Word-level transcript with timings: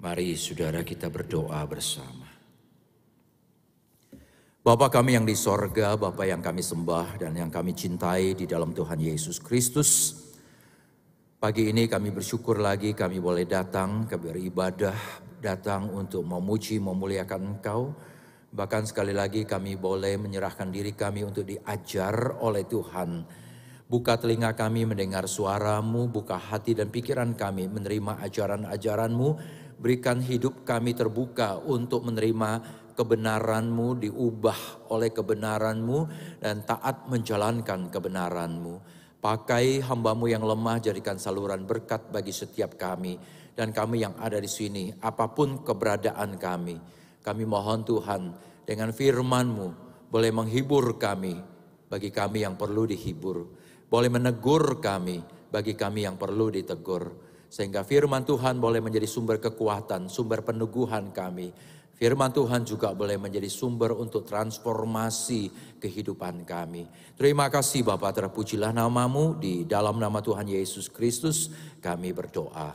Mari 0.00 0.32
saudara 0.32 0.80
kita 0.80 1.12
berdoa 1.12 1.60
bersama. 1.68 2.24
Bapa 4.64 4.88
kami 4.88 5.12
yang 5.12 5.28
di 5.28 5.36
sorga, 5.36 5.92
Bapa 5.92 6.24
yang 6.24 6.40
kami 6.40 6.64
sembah 6.64 7.20
dan 7.20 7.36
yang 7.36 7.52
kami 7.52 7.76
cintai 7.76 8.32
di 8.32 8.48
dalam 8.48 8.72
Tuhan 8.72 8.96
Yesus 8.96 9.36
Kristus. 9.44 10.16
Pagi 11.36 11.68
ini 11.68 11.84
kami 11.84 12.16
bersyukur 12.16 12.64
lagi 12.64 12.96
kami 12.96 13.20
boleh 13.20 13.44
datang 13.44 14.08
ke 14.08 14.16
beribadah, 14.16 14.96
datang 15.36 15.92
untuk 15.92 16.24
memuji, 16.24 16.80
memuliakan 16.80 17.60
Engkau. 17.60 17.92
Bahkan 18.56 18.88
sekali 18.88 19.12
lagi 19.12 19.44
kami 19.44 19.76
boleh 19.76 20.16
menyerahkan 20.16 20.72
diri 20.72 20.96
kami 20.96 21.28
untuk 21.28 21.44
diajar 21.44 22.40
oleh 22.40 22.64
Tuhan. 22.64 23.28
Buka 23.90 24.16
telinga 24.16 24.56
kami 24.56 24.88
mendengar 24.88 25.28
suaramu, 25.28 26.08
buka 26.08 26.40
hati 26.40 26.72
dan 26.72 26.88
pikiran 26.88 27.36
kami 27.36 27.68
menerima 27.68 28.22
ajaran-ajaranmu. 28.22 29.60
Berikan 29.80 30.20
hidup 30.20 30.68
kami 30.68 30.92
terbuka 30.92 31.56
untuk 31.56 32.04
menerima 32.04 32.60
kebenaranmu, 32.92 33.96
diubah 33.96 34.92
oleh 34.92 35.08
kebenaranmu 35.08 35.98
dan 36.44 36.60
taat 36.68 37.08
menjalankan 37.08 37.88
kebenaranmu. 37.88 39.00
Pakai 39.24 39.80
hambamu 39.80 40.28
yang 40.28 40.44
lemah 40.44 40.84
jadikan 40.84 41.16
saluran 41.16 41.64
berkat 41.64 42.12
bagi 42.12 42.32
setiap 42.32 42.76
kami. 42.76 43.16
Dan 43.56 43.72
kami 43.72 44.04
yang 44.04 44.16
ada 44.20 44.36
di 44.36 44.48
sini, 44.48 44.92
apa 45.00 45.32
pun 45.32 45.64
keberadaan 45.64 46.36
kami. 46.36 46.76
Kami 47.20 47.44
mohon 47.44 47.80
Tuhan 47.84 48.36
dengan 48.64 48.92
firmanmu 48.92 49.68
boleh 50.12 50.32
menghibur 50.32 50.96
kami 50.96 51.36
bagi 51.88 52.08
kami 52.12 52.44
yang 52.44 52.56
perlu 52.56 52.84
dihibur. 52.84 53.48
Boleh 53.88 54.08
menegur 54.12 54.76
kami 54.80 55.20
bagi 55.48 55.72
kami 55.72 56.04
yang 56.04 56.16
perlu 56.20 56.48
ditegur. 56.48 57.29
Sehingga 57.50 57.82
firman 57.82 58.22
Tuhan 58.22 58.62
boleh 58.62 58.78
menjadi 58.78 59.10
sumber 59.10 59.42
kekuatan, 59.42 60.06
sumber 60.06 60.46
peneguhan 60.46 61.10
kami 61.10 61.50
Firman 62.00 62.32
Tuhan 62.32 62.64
juga 62.64 62.96
boleh 62.96 63.20
menjadi 63.20 63.44
sumber 63.52 63.92
untuk 63.92 64.24
transformasi 64.24 65.52
kehidupan 65.76 66.48
kami. 66.48 66.88
Terima 67.12 67.52
kasih 67.52 67.84
Bapak 67.84 68.16
terpujilah 68.16 68.72
namamu 68.72 69.36
di 69.36 69.68
dalam 69.68 70.00
nama 70.00 70.24
Tuhan 70.24 70.48
Yesus 70.48 70.88
Kristus 70.88 71.52
kami 71.76 72.16
berdoa. 72.16 72.72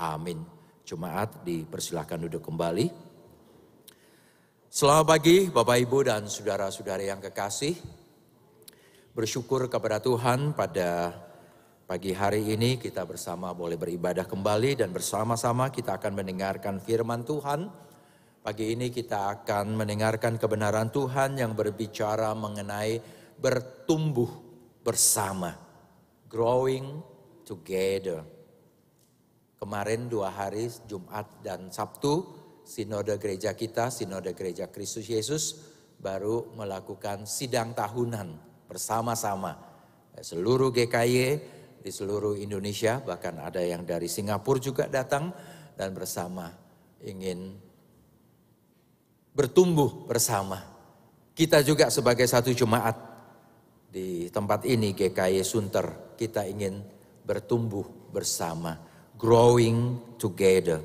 Amin. 0.00 0.40
Jemaat 0.88 1.44
dipersilahkan 1.44 2.16
duduk 2.24 2.48
kembali. 2.48 2.88
Selamat 4.72 5.04
pagi 5.04 5.52
Bapak 5.52 5.76
Ibu 5.76 5.98
dan 6.08 6.24
saudara-saudari 6.24 7.12
yang 7.12 7.20
kekasih. 7.20 7.76
Bersyukur 9.12 9.68
kepada 9.68 10.00
Tuhan 10.00 10.56
pada 10.56 11.12
pagi 11.92 12.16
hari 12.16 12.56
ini 12.56 12.80
kita 12.80 13.04
bersama 13.04 13.52
boleh 13.52 13.76
beribadah 13.76 14.24
kembali 14.24 14.80
dan 14.80 14.96
bersama-sama 14.96 15.68
kita 15.68 16.00
akan 16.00 16.24
mendengarkan 16.24 16.80
firman 16.80 17.20
Tuhan 17.20 17.68
Pagi 18.40 18.72
ini 18.72 18.88
kita 18.88 19.28
akan 19.28 19.76
mendengarkan 19.76 20.40
kebenaran 20.40 20.88
Tuhan 20.88 21.36
yang 21.36 21.52
berbicara 21.52 22.32
mengenai 22.32 22.96
bertumbuh 23.36 24.26
bersama. 24.82 25.54
Growing 26.26 27.04
together. 27.44 28.24
Kemarin 29.60 30.08
dua 30.08 30.32
hari 30.32 30.72
Jumat 30.88 31.28
dan 31.44 31.68
Sabtu 31.70 32.24
sinode 32.64 33.14
gereja 33.20 33.52
kita, 33.52 33.92
sinode 33.92 34.32
gereja 34.32 34.66
Kristus 34.72 35.06
Yesus 35.12 35.60
baru 36.00 36.56
melakukan 36.56 37.28
sidang 37.28 37.76
tahunan 37.76 38.40
bersama-sama. 38.66 39.54
Seluruh 40.18 40.74
GKY 40.74 41.61
di 41.82 41.90
seluruh 41.90 42.38
Indonesia 42.38 43.02
bahkan 43.02 43.42
ada 43.42 43.58
yang 43.58 43.82
dari 43.82 44.06
Singapura 44.06 44.62
juga 44.62 44.86
datang 44.86 45.34
dan 45.74 45.90
bersama 45.90 46.54
ingin 47.02 47.58
bertumbuh 49.34 50.06
bersama. 50.06 50.62
Kita 51.34 51.58
juga 51.66 51.90
sebagai 51.90 52.28
satu 52.30 52.54
jemaat 52.54 52.94
di 53.90 54.30
tempat 54.30 54.62
ini 54.62 54.94
GKY 54.94 55.42
Sunter, 55.42 56.14
kita 56.14 56.46
ingin 56.46 56.78
bertumbuh 57.26 57.84
bersama, 58.14 58.78
growing 59.18 59.98
together. 60.22 60.78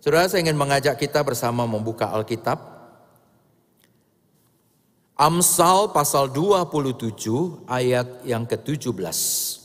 Saudara 0.00 0.24
saya 0.24 0.40
ingin 0.40 0.56
mengajak 0.56 0.96
kita 0.96 1.20
bersama 1.20 1.68
membuka 1.68 2.08
Alkitab. 2.08 2.80
Amsal 5.20 5.92
pasal 5.92 6.32
27 6.32 7.68
ayat 7.68 8.24
yang 8.24 8.48
ke-17. 8.48 9.59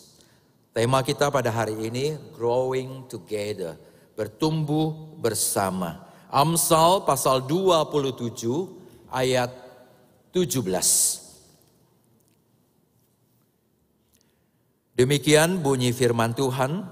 Tema 0.76 1.00
kita 1.08 1.32
pada 1.32 1.56
hari 1.56 1.88
ini 1.88 2.20
growing 2.36 3.08
together, 3.08 3.80
bertumbuh 4.12 5.16
bersama. 5.16 6.04
Amsal 6.28 7.08
pasal 7.08 7.48
27 7.48 9.08
ayat 9.08 9.56
17. 10.36 10.60
Demikian 15.00 15.64
bunyi 15.64 15.96
firman 15.96 16.36
Tuhan 16.36 16.84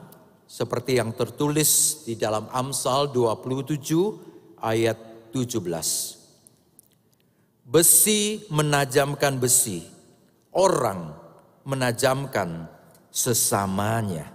seperti 0.48 1.04
yang 1.04 1.12
tertulis 1.12 2.08
di 2.08 2.16
dalam 2.16 2.48
Amsal 2.56 3.12
27 3.12 4.64
ayat 4.64 4.96
17. 5.36 5.60
Besi 7.68 8.48
menajamkan 8.48 9.36
besi, 9.44 9.84
orang 10.56 11.12
menajamkan 11.68 12.72
sesamanya. 13.14 14.34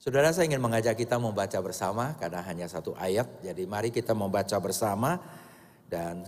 Saudara 0.00 0.32
saya 0.32 0.48
ingin 0.48 0.64
mengajak 0.64 0.96
kita 0.96 1.20
membaca 1.20 1.60
bersama 1.60 2.16
karena 2.16 2.40
hanya 2.40 2.64
satu 2.64 2.96
ayat. 2.96 3.28
Jadi 3.44 3.68
mari 3.68 3.92
kita 3.92 4.16
membaca 4.16 4.56
bersama 4.56 5.20
dan 5.92 6.24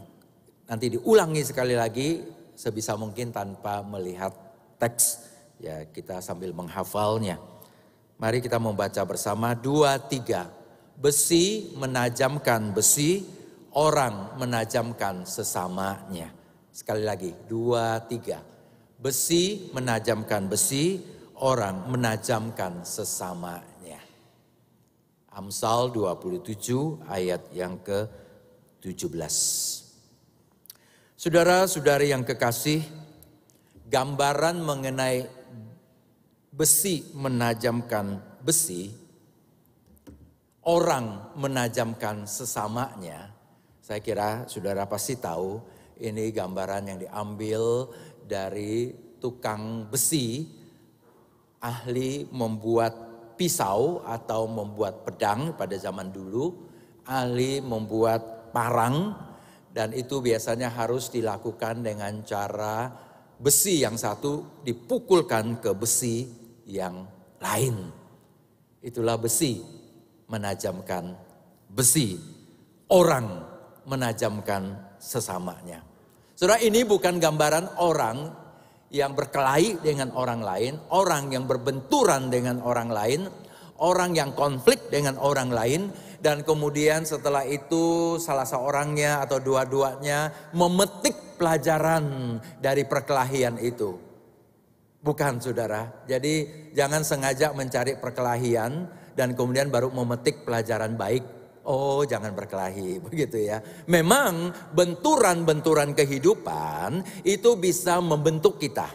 nanti 0.68 0.92
diulangi 1.00 1.40
sekali 1.48 1.72
lagi 1.72 2.20
sebisa 2.52 2.92
mungkin 3.00 3.32
tanpa 3.32 3.80
melihat 3.80 4.36
teks. 4.76 5.24
Ya 5.58 5.88
kita 5.88 6.20
sambil 6.20 6.52
menghafalnya. 6.52 7.40
Mari 8.18 8.44
kita 8.44 8.60
membaca 8.60 9.00
bersama 9.08 9.56
dua 9.56 9.96
tiga. 9.96 10.50
Besi 10.98 11.70
menajamkan 11.78 12.74
besi, 12.74 13.22
orang 13.70 14.34
menajamkan 14.42 15.22
sesamanya. 15.22 16.34
Sekali 16.74 17.06
lagi, 17.06 17.30
dua 17.46 18.02
tiga. 18.10 18.42
Besi 18.98 19.70
menajamkan 19.70 20.50
besi, 20.50 20.98
orang 21.38 21.86
menajamkan 21.86 22.82
sesamanya. 22.82 24.02
Amsal 25.30 25.94
27 25.94 27.06
ayat 27.06 27.46
yang 27.54 27.78
ke-17. 27.86 29.34
Saudara-saudari 31.14 32.10
yang 32.10 32.26
kekasih, 32.26 32.82
gambaran 33.86 34.58
mengenai 34.66 35.30
besi 36.50 37.06
menajamkan 37.14 38.18
besi, 38.42 38.90
orang 40.66 41.38
menajamkan 41.38 42.26
sesamanya. 42.26 43.30
Saya 43.78 44.02
kira 44.02 44.50
saudara 44.50 44.90
pasti 44.90 45.14
tahu 45.14 45.62
ini 46.02 46.34
gambaran 46.34 46.82
yang 46.90 46.98
diambil 46.98 47.88
dari 48.28 48.92
tukang 49.18 49.88
besi 49.88 50.46
ahli 51.58 52.28
membuat 52.30 52.94
pisau 53.34 54.04
atau 54.06 54.46
membuat 54.46 55.02
pedang 55.02 55.56
pada 55.56 55.74
zaman 55.74 56.12
dulu, 56.12 56.54
ahli 57.08 57.64
membuat 57.64 58.52
parang 58.52 59.14
dan 59.72 59.94
itu 59.94 60.18
biasanya 60.18 60.74
harus 60.74 61.08
dilakukan 61.08 61.86
dengan 61.86 62.22
cara 62.26 62.90
besi 63.38 63.86
yang 63.86 63.94
satu 63.94 64.62
dipukulkan 64.66 65.62
ke 65.62 65.70
besi 65.72 66.26
yang 66.66 67.06
lain. 67.38 67.94
Itulah 68.82 69.18
besi 69.18 69.62
menajamkan 70.26 71.14
besi. 71.70 72.18
Orang 72.88 73.44
menajamkan 73.84 74.96
sesamanya. 74.96 75.87
Saudara 76.38 76.62
ini 76.62 76.86
bukan 76.86 77.18
gambaran 77.18 77.82
orang 77.82 78.30
yang 78.94 79.10
berkelahi 79.10 79.82
dengan 79.82 80.14
orang 80.14 80.38
lain, 80.38 80.78
orang 80.94 81.34
yang 81.34 81.50
berbenturan 81.50 82.30
dengan 82.30 82.62
orang 82.62 82.94
lain, 82.94 83.26
orang 83.82 84.14
yang 84.14 84.30
konflik 84.38 84.86
dengan 84.86 85.18
orang 85.18 85.50
lain, 85.50 85.90
dan 86.22 86.46
kemudian 86.46 87.02
setelah 87.02 87.42
itu 87.42 88.14
salah 88.22 88.46
seorangnya 88.46 89.18
atau 89.26 89.42
dua-duanya 89.42 90.30
memetik 90.54 91.42
pelajaran 91.42 92.38
dari 92.62 92.86
perkelahian 92.86 93.58
itu. 93.58 93.98
Bukan 95.02 95.42
saudara, 95.42 95.90
jadi 96.06 96.70
jangan 96.70 97.02
sengaja 97.02 97.50
mencari 97.50 97.98
perkelahian 97.98 98.86
dan 99.18 99.34
kemudian 99.34 99.74
baru 99.74 99.90
memetik 99.90 100.46
pelajaran 100.46 100.94
baik 100.94 101.37
Oh, 101.68 102.00
jangan 102.08 102.32
berkelahi, 102.32 102.96
begitu 103.06 103.44
ya. 103.44 103.60
Memang 103.92 104.50
benturan-benturan 104.72 105.92
kehidupan 105.92 107.22
itu 107.28 107.50
bisa 107.60 108.00
membentuk 108.00 108.56
kita. 108.56 108.88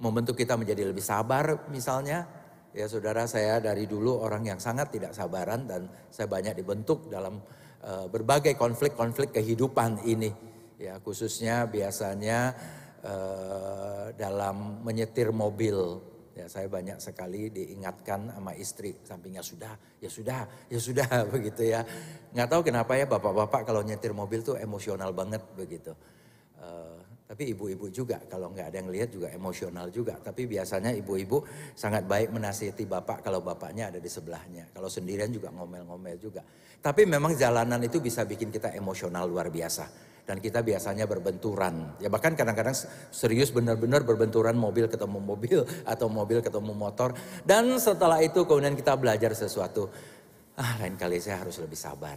Membentuk 0.00 0.34
kita 0.34 0.56
menjadi 0.56 0.88
lebih 0.88 1.04
sabar 1.04 1.68
misalnya, 1.70 2.26
Ya 2.72 2.88
saudara 2.88 3.28
saya 3.28 3.60
dari 3.60 3.84
dulu 3.84 4.16
orang 4.24 4.48
yang 4.48 4.56
sangat 4.56 4.88
tidak 4.96 5.12
sabaran 5.12 5.68
dan 5.68 5.92
saya 6.08 6.24
banyak 6.24 6.56
dibentuk 6.56 7.04
dalam 7.12 7.36
uh, 7.84 8.08
berbagai 8.08 8.56
konflik-konflik 8.56 9.36
kehidupan 9.36 10.00
ini. 10.08 10.32
Ya 10.80 10.96
khususnya 11.04 11.68
biasanya 11.68 12.56
uh, 13.04 14.16
dalam 14.16 14.80
menyetir 14.80 15.36
mobil 15.36 16.00
Ya, 16.32 16.48
saya 16.48 16.64
banyak 16.64 16.96
sekali 16.96 17.52
diingatkan 17.52 18.32
sama 18.32 18.56
istri 18.56 18.96
sampingnya 19.04 19.44
sudah, 19.44 19.76
ya 20.00 20.08
sudah, 20.08 20.48
ya 20.72 20.78
sudah 20.80 21.08
begitu 21.34 21.68
ya. 21.68 21.84
Nggak 22.32 22.48
tahu 22.48 22.62
kenapa 22.64 22.96
ya 22.96 23.04
bapak-bapak 23.04 23.68
kalau 23.68 23.84
nyetir 23.84 24.16
mobil 24.16 24.40
tuh 24.40 24.56
emosional 24.56 25.12
banget 25.12 25.44
begitu. 25.52 25.92
Uh, 26.56 26.96
tapi 27.28 27.52
ibu-ibu 27.52 27.88
juga 27.92 28.20
kalau 28.28 28.48
nggak 28.52 28.72
ada 28.72 28.76
yang 28.80 28.88
lihat 28.88 29.12
juga 29.12 29.28
emosional 29.28 29.92
juga. 29.92 30.16
Tapi 30.20 30.48
biasanya 30.48 30.96
ibu-ibu 30.96 31.44
sangat 31.76 32.08
baik 32.08 32.32
menasihati 32.32 32.88
bapak 32.88 33.24
kalau 33.24 33.44
bapaknya 33.44 33.92
ada 33.92 34.00
di 34.00 34.08
sebelahnya. 34.08 34.72
Kalau 34.72 34.88
sendirian 34.88 35.28
juga 35.28 35.52
ngomel-ngomel 35.52 36.16
juga. 36.16 36.40
Tapi 36.80 37.04
memang 37.04 37.36
jalanan 37.36 37.80
itu 37.84 38.00
bisa 38.00 38.24
bikin 38.24 38.48
kita 38.48 38.72
emosional 38.72 39.28
luar 39.28 39.52
biasa 39.52 40.11
dan 40.32 40.40
kita 40.40 40.64
biasanya 40.64 41.04
berbenturan. 41.04 41.92
Ya 42.00 42.08
bahkan 42.08 42.32
kadang-kadang 42.32 42.72
serius 43.12 43.52
benar-benar 43.52 44.00
berbenturan 44.00 44.56
mobil 44.56 44.88
ketemu 44.88 45.20
mobil 45.20 45.60
atau 45.92 46.08
mobil 46.08 46.40
ketemu 46.40 46.72
motor. 46.72 47.12
Dan 47.44 47.76
setelah 47.76 48.16
itu 48.24 48.48
kemudian 48.48 48.72
kita 48.72 48.96
belajar 48.96 49.36
sesuatu. 49.36 49.92
Ah 50.56 50.80
lain 50.80 50.96
kali 50.96 51.20
saya 51.20 51.44
harus 51.44 51.60
lebih 51.60 51.76
sabar. 51.76 52.16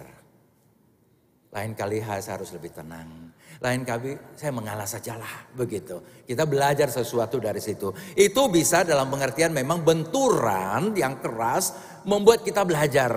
Lain 1.52 1.76
kali 1.76 2.00
saya 2.00 2.40
harus 2.40 2.56
lebih 2.56 2.72
tenang. 2.72 3.36
Lain 3.60 3.84
kali 3.84 4.16
saya 4.40 4.56
mengalah 4.56 4.88
sajalah 4.88 5.52
begitu. 5.52 6.00
Kita 6.24 6.48
belajar 6.48 6.88
sesuatu 6.88 7.36
dari 7.44 7.60
situ. 7.60 7.92
Itu 8.16 8.48
bisa 8.48 8.88
dalam 8.88 9.12
pengertian 9.12 9.52
memang 9.52 9.84
benturan 9.84 10.96
yang 10.96 11.20
keras 11.20 11.76
membuat 12.08 12.48
kita 12.48 12.64
belajar. 12.64 13.12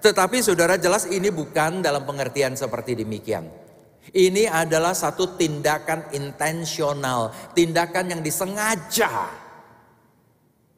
Tetapi 0.00 0.40
saudara 0.40 0.80
jelas 0.80 1.04
ini 1.04 1.28
bukan 1.28 1.84
dalam 1.84 2.08
pengertian 2.08 2.56
seperti 2.56 2.96
demikian. 2.96 3.67
Ini 4.12 4.48
adalah 4.48 4.96
satu 4.96 5.36
tindakan 5.36 6.12
intensional, 6.16 7.52
tindakan 7.52 8.16
yang 8.16 8.20
disengaja. 8.24 9.28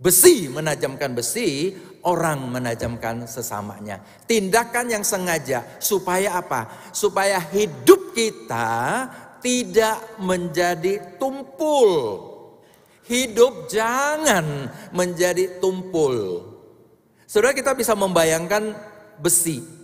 Besi 0.00 0.48
menajamkan 0.48 1.12
besi, 1.12 1.76
orang 2.02 2.48
menajamkan 2.48 3.28
sesamanya. 3.28 4.00
Tindakan 4.24 4.88
yang 4.88 5.04
sengaja 5.04 5.62
supaya 5.78 6.40
apa? 6.40 6.90
Supaya 6.90 7.36
hidup 7.52 8.16
kita 8.16 8.68
tidak 9.44 10.18
menjadi 10.18 11.20
tumpul. 11.20 11.90
Hidup 13.04 13.68
jangan 13.68 14.70
menjadi 14.94 15.58
tumpul. 15.58 16.46
Saudara 17.26 17.54
kita 17.54 17.74
bisa 17.74 17.94
membayangkan 17.94 18.74
besi 19.20 19.79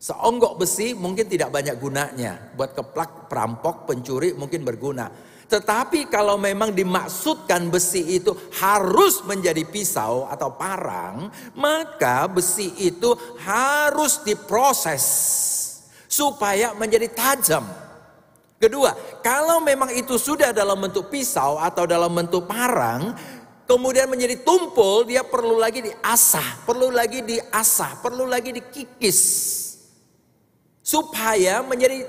Seonggok 0.00 0.56
besi 0.56 0.96
mungkin 0.96 1.28
tidak 1.28 1.52
banyak 1.52 1.76
gunanya. 1.76 2.56
Buat 2.56 2.72
keplak, 2.72 3.28
perampok, 3.28 3.84
pencuri 3.84 4.32
mungkin 4.32 4.64
berguna. 4.64 5.12
Tetapi 5.44 6.08
kalau 6.08 6.40
memang 6.40 6.72
dimaksudkan 6.72 7.68
besi 7.68 8.16
itu 8.16 8.32
harus 8.64 9.20
menjadi 9.28 9.60
pisau 9.68 10.24
atau 10.24 10.56
parang, 10.56 11.28
maka 11.52 12.24
besi 12.32 12.72
itu 12.80 13.12
harus 13.44 14.24
diproses 14.24 15.04
supaya 16.08 16.72
menjadi 16.72 17.12
tajam. 17.12 17.68
Kedua, 18.56 18.96
kalau 19.20 19.60
memang 19.60 19.92
itu 19.92 20.16
sudah 20.16 20.48
dalam 20.56 20.80
bentuk 20.80 21.12
pisau 21.12 21.60
atau 21.60 21.84
dalam 21.84 22.08
bentuk 22.08 22.48
parang, 22.48 23.12
kemudian 23.68 24.08
menjadi 24.08 24.40
tumpul, 24.40 25.04
dia 25.04 25.20
perlu 25.28 25.60
lagi 25.60 25.84
diasah, 25.84 26.64
perlu 26.64 26.88
lagi 26.88 27.20
diasah, 27.20 28.00
perlu 28.00 28.24
lagi 28.24 28.56
dikikis 28.56 29.20
supaya 30.80 31.60
menjadi 31.64 32.04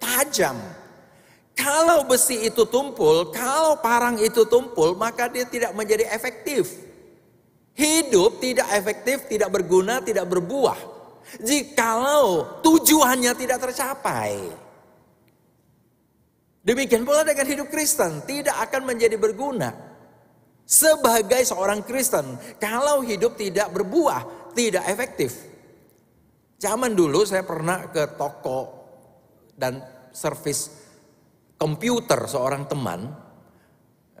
tajam. 0.00 0.56
Kalau 1.56 2.08
besi 2.08 2.48
itu 2.48 2.64
tumpul, 2.64 3.28
kalau 3.34 3.76
parang 3.84 4.16
itu 4.16 4.48
tumpul, 4.48 4.96
maka 4.96 5.28
dia 5.28 5.44
tidak 5.44 5.76
menjadi 5.76 6.08
efektif. 6.08 6.72
Hidup 7.76 8.40
tidak 8.40 8.68
efektif, 8.72 9.28
tidak 9.28 9.52
berguna, 9.52 10.00
tidak 10.00 10.24
berbuah. 10.24 10.78
Jikalau 11.40 12.58
tujuannya 12.64 13.32
tidak 13.36 13.58
tercapai. 13.60 14.40
Demikian 16.60 17.08
pula 17.08 17.24
dengan 17.24 17.48
hidup 17.48 17.68
Kristen, 17.72 18.20
tidak 18.28 18.56
akan 18.68 18.84
menjadi 18.84 19.16
berguna. 19.16 19.72
Sebagai 20.68 21.40
seorang 21.42 21.82
Kristen, 21.82 22.36
kalau 22.60 23.02
hidup 23.02 23.34
tidak 23.34 23.72
berbuah, 23.74 24.52
tidak 24.54 24.86
efektif. 24.86 25.49
Zaman 26.60 26.92
dulu 26.92 27.24
saya 27.24 27.40
pernah 27.40 27.88
ke 27.88 28.20
toko 28.20 28.68
dan 29.56 29.80
servis 30.12 30.68
komputer 31.56 32.28
seorang 32.28 32.68
teman. 32.68 33.08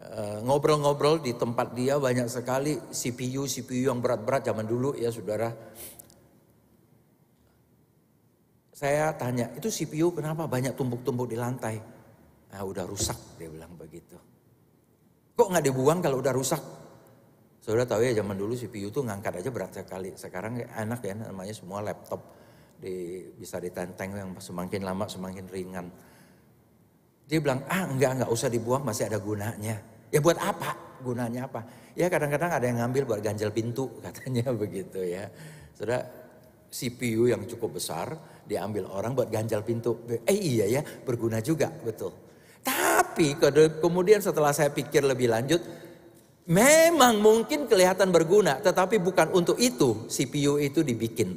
Eh, 0.00 0.40
ngobrol-ngobrol 0.40 1.20
di 1.20 1.36
tempat 1.36 1.76
dia 1.76 2.00
banyak 2.00 2.32
sekali 2.32 2.80
CPU, 2.88 3.44
CPU 3.44 3.92
yang 3.92 4.00
berat-berat 4.00 4.48
zaman 4.48 4.64
dulu 4.64 4.96
ya 4.96 5.12
saudara. 5.12 5.52
Saya 8.72 9.12
tanya, 9.20 9.52
itu 9.52 9.68
CPU 9.68 10.16
kenapa 10.16 10.48
banyak 10.48 10.72
tumpuk-tumpuk 10.72 11.28
di 11.28 11.36
lantai? 11.36 11.76
Nah 12.56 12.64
udah 12.64 12.88
rusak 12.88 13.36
dia 13.36 13.52
bilang 13.52 13.76
begitu. 13.76 14.16
Kok 15.36 15.48
nggak 15.52 15.64
dibuang 15.68 16.00
kalau 16.00 16.24
udah 16.24 16.32
rusak? 16.32 16.79
Saudara 17.60 17.84
tahu 17.84 18.08
ya 18.08 18.16
zaman 18.16 18.40
dulu 18.40 18.56
CPU 18.56 18.88
tuh 18.88 19.04
ngangkat 19.04 19.44
aja 19.44 19.50
berat 19.52 19.72
sekali. 19.76 20.16
Sekarang 20.16 20.56
enak 20.64 21.00
ya 21.04 21.12
namanya 21.12 21.52
semua 21.52 21.84
laptop 21.84 22.24
di, 22.80 23.20
bisa 23.36 23.60
ditenteng 23.60 24.16
yang 24.16 24.30
semakin 24.40 24.80
lama 24.80 25.04
semakin 25.04 25.44
ringan. 25.44 25.86
Dia 27.28 27.38
bilang, 27.38 27.62
ah 27.68 27.84
enggak, 27.84 28.16
enggak 28.16 28.30
usah 28.32 28.48
dibuang 28.48 28.82
masih 28.82 29.12
ada 29.12 29.20
gunanya. 29.20 29.76
Ya 30.08 30.18
buat 30.18 30.40
apa? 30.40 30.98
Gunanya 31.04 31.46
apa? 31.46 31.60
Ya 31.94 32.08
kadang-kadang 32.08 32.48
ada 32.48 32.64
yang 32.64 32.80
ngambil 32.80 33.02
buat 33.14 33.20
ganjel 33.20 33.52
pintu 33.52 33.92
katanya 34.04 34.50
begitu 34.56 35.04
ya. 35.04 35.28
Sudah 35.76 36.00
CPU 36.72 37.28
yang 37.28 37.44
cukup 37.44 37.76
besar 37.76 38.16
diambil 38.48 38.88
orang 38.88 39.12
buat 39.12 39.28
ganjal 39.28 39.60
pintu. 39.60 40.08
Eh 40.24 40.34
iya 40.34 40.80
ya 40.80 40.82
berguna 41.04 41.44
juga 41.44 41.68
betul. 41.68 42.16
Tapi 42.64 43.36
kemudian 43.84 44.24
setelah 44.24 44.52
saya 44.52 44.72
pikir 44.72 45.04
lebih 45.04 45.28
lanjut, 45.32 45.60
Memang 46.48 47.20
mungkin 47.20 47.68
kelihatan 47.68 48.08
berguna, 48.08 48.58
tetapi 48.62 48.96
bukan 48.96 49.34
untuk 49.36 49.60
itu 49.60 50.08
CPU 50.08 50.56
itu 50.56 50.80
dibikin. 50.80 51.36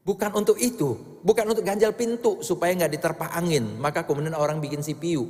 Bukan 0.00 0.32
untuk 0.34 0.56
itu, 0.58 1.20
bukan 1.22 1.54
untuk 1.54 1.62
ganjal 1.62 1.94
pintu 1.94 2.40
supaya 2.42 2.74
nggak 2.74 2.92
diterpa 2.98 3.30
angin. 3.36 3.78
Maka 3.78 4.02
kemudian 4.02 4.34
orang 4.34 4.58
bikin 4.58 4.82
CPU, 4.82 5.28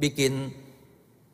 bikin 0.00 0.48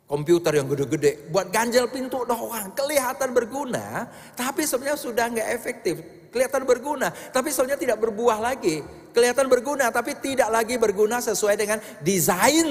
komputer 0.09 0.57
yang 0.57 0.65
gede-gede, 0.65 1.29
buat 1.29 1.53
ganjal 1.53 1.85
pintu 1.85 2.25
doang, 2.25 2.73
kelihatan 2.73 3.29
berguna, 3.29 4.09
tapi 4.33 4.65
sebenarnya 4.65 4.97
sudah 4.97 5.25
nggak 5.29 5.49
efektif. 5.53 6.01
Kelihatan 6.29 6.61
berguna, 6.61 7.09
tapi 7.33 7.49
sebenarnya 7.49 7.81
tidak 7.81 7.97
berbuah 7.97 8.37
lagi. 8.37 8.85
Kelihatan 9.09 9.49
berguna, 9.49 9.89
tapi 9.89 10.13
tidak 10.21 10.53
lagi 10.53 10.77
berguna 10.77 11.17
sesuai 11.17 11.57
dengan 11.57 11.81
desain, 12.05 12.69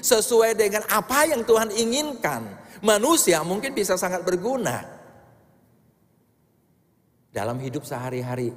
sesuai 0.00 0.56
dengan 0.56 0.82
apa 0.88 1.28
yang 1.28 1.44
Tuhan 1.44 1.68
inginkan. 1.68 2.48
Manusia 2.80 3.44
mungkin 3.44 3.76
bisa 3.76 3.96
sangat 4.00 4.24
berguna 4.24 4.80
dalam 7.28 7.60
hidup 7.60 7.84
sehari-hari. 7.84 8.52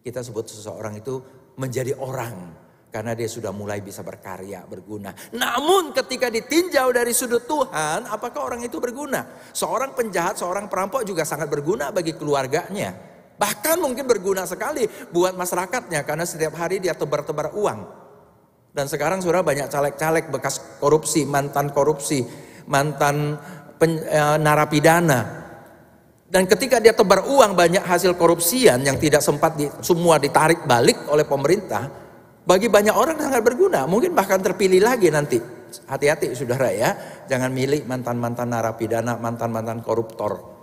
Kita 0.00 0.20
sebut 0.24 0.48
seseorang 0.48 1.00
itu 1.00 1.20
menjadi 1.56 1.96
orang 1.96 2.64
karena 2.94 3.10
dia 3.12 3.26
sudah 3.26 3.50
mulai 3.50 3.82
bisa 3.82 4.06
berkarya, 4.06 4.62
berguna. 4.70 5.10
Namun 5.34 5.90
ketika 5.90 6.30
ditinjau 6.30 6.94
dari 6.94 7.10
sudut 7.10 7.42
Tuhan, 7.42 8.06
apakah 8.06 8.46
orang 8.46 8.62
itu 8.62 8.78
berguna? 8.78 9.26
Seorang 9.50 9.98
penjahat, 9.98 10.38
seorang 10.38 10.70
perampok 10.70 11.02
juga 11.02 11.26
sangat 11.26 11.50
berguna 11.50 11.90
bagi 11.90 12.14
keluarganya. 12.14 13.13
Bahkan 13.34 13.82
mungkin 13.82 14.06
berguna 14.06 14.46
sekali 14.46 14.86
buat 15.10 15.34
masyarakatnya 15.34 16.06
karena 16.06 16.22
setiap 16.22 16.54
hari 16.54 16.78
dia 16.78 16.94
tebar-tebar 16.94 17.50
uang. 17.54 17.80
Dan 18.74 18.90
sekarang 18.90 19.22
sudah 19.22 19.42
banyak 19.42 19.70
caleg-caleg 19.70 20.30
bekas 20.34 20.58
korupsi, 20.82 21.22
mantan 21.26 21.70
korupsi, 21.70 22.26
mantan 22.66 23.38
pen, 23.78 24.02
e, 24.02 24.20
narapidana. 24.42 25.46
Dan 26.26 26.50
ketika 26.50 26.82
dia 26.82 26.90
tebar 26.90 27.22
uang 27.22 27.54
banyak 27.54 27.86
hasil 27.86 28.18
korupsian 28.18 28.82
yang 28.82 28.98
tidak 28.98 29.22
sempat 29.22 29.54
di, 29.54 29.70
semua 29.78 30.18
ditarik 30.18 30.66
balik 30.66 31.06
oleh 31.06 31.22
pemerintah, 31.22 31.86
bagi 32.42 32.66
banyak 32.66 32.94
orang 32.94 33.14
sangat 33.14 33.46
berguna. 33.46 33.86
Mungkin 33.86 34.10
bahkan 34.10 34.42
terpilih 34.42 34.82
lagi 34.82 35.10
nanti. 35.14 35.38
Hati-hati 35.86 36.34
saudara 36.38 36.70
ya, 36.70 36.94
jangan 37.26 37.50
milih 37.50 37.86
mantan-mantan 37.86 38.50
narapidana, 38.50 39.18
mantan-mantan 39.18 39.82
koruptor. 39.82 40.53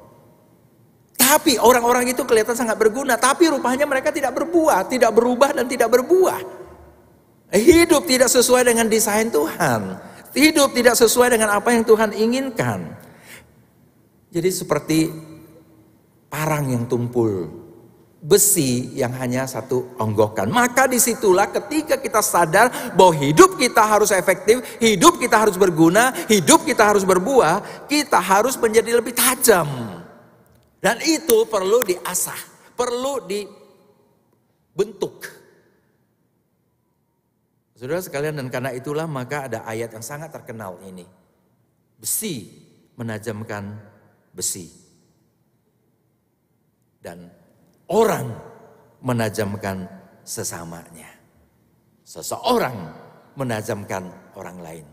Tapi 1.31 1.55
orang-orang 1.55 2.11
itu 2.11 2.27
kelihatan 2.27 2.59
sangat 2.59 2.75
berguna, 2.75 3.15
tapi 3.15 3.47
rupanya 3.47 3.87
mereka 3.87 4.11
tidak 4.11 4.35
berbuah, 4.35 4.83
tidak 4.91 5.15
berubah 5.15 5.55
dan 5.55 5.63
tidak 5.63 5.87
berbuah. 5.87 6.43
Hidup 7.55 8.03
tidak 8.03 8.27
sesuai 8.27 8.67
dengan 8.67 8.91
desain 8.91 9.31
Tuhan. 9.31 9.95
Hidup 10.35 10.75
tidak 10.75 10.99
sesuai 10.99 11.31
dengan 11.31 11.55
apa 11.55 11.71
yang 11.71 11.87
Tuhan 11.87 12.11
inginkan. 12.11 12.83
Jadi 14.27 14.49
seperti 14.51 15.07
parang 16.27 16.67
yang 16.67 16.83
tumpul, 16.91 17.47
besi 18.19 18.91
yang 18.99 19.15
hanya 19.15 19.47
satu 19.47 19.95
onggokan. 20.03 20.51
Maka 20.51 20.83
di 20.91 20.99
situlah 20.99 21.47
ketika 21.47 21.95
kita 21.95 22.19
sadar 22.19 22.91
bahwa 22.91 23.15
hidup 23.15 23.55
kita 23.55 23.87
harus 23.87 24.11
efektif, 24.11 24.59
hidup 24.83 25.15
kita 25.15 25.47
harus 25.47 25.55
berguna, 25.55 26.11
hidup 26.27 26.67
kita 26.67 26.91
harus 26.91 27.07
berbuah, 27.07 27.87
kita 27.87 28.19
harus 28.19 28.59
menjadi 28.59 28.99
lebih 28.99 29.15
tajam. 29.15 30.00
Dan 30.81 30.97
itu 31.05 31.45
perlu 31.45 31.85
diasah, 31.85 32.41
perlu 32.73 33.21
dibentuk. 33.29 35.29
Saudara 37.77 38.01
sekalian 38.01 38.41
dan 38.41 38.49
karena 38.49 38.73
itulah 38.73 39.05
maka 39.05 39.45
ada 39.45 39.61
ayat 39.65 39.93
yang 39.93 40.01
sangat 40.01 40.33
terkenal 40.33 40.81
ini. 40.81 41.05
Besi 42.01 42.49
menajamkan 42.97 43.77
besi 44.33 44.81
dan 47.01 47.29
orang 47.89 48.29
menajamkan 49.01 49.89
sesamanya. 50.21 51.09
Seseorang 52.05 52.77
menajamkan 53.37 54.33
orang 54.37 54.57
lain. 54.61 54.87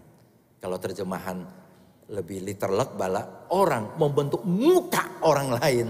Kalau 0.59 0.81
terjemahan 0.81 1.45
lebih 2.09 2.45
literlek 2.45 2.97
bala 2.97 3.49
orang 3.53 3.97
membentuk 4.01 4.45
muka 4.49 5.21
orang 5.25 5.61
lain 5.61 5.89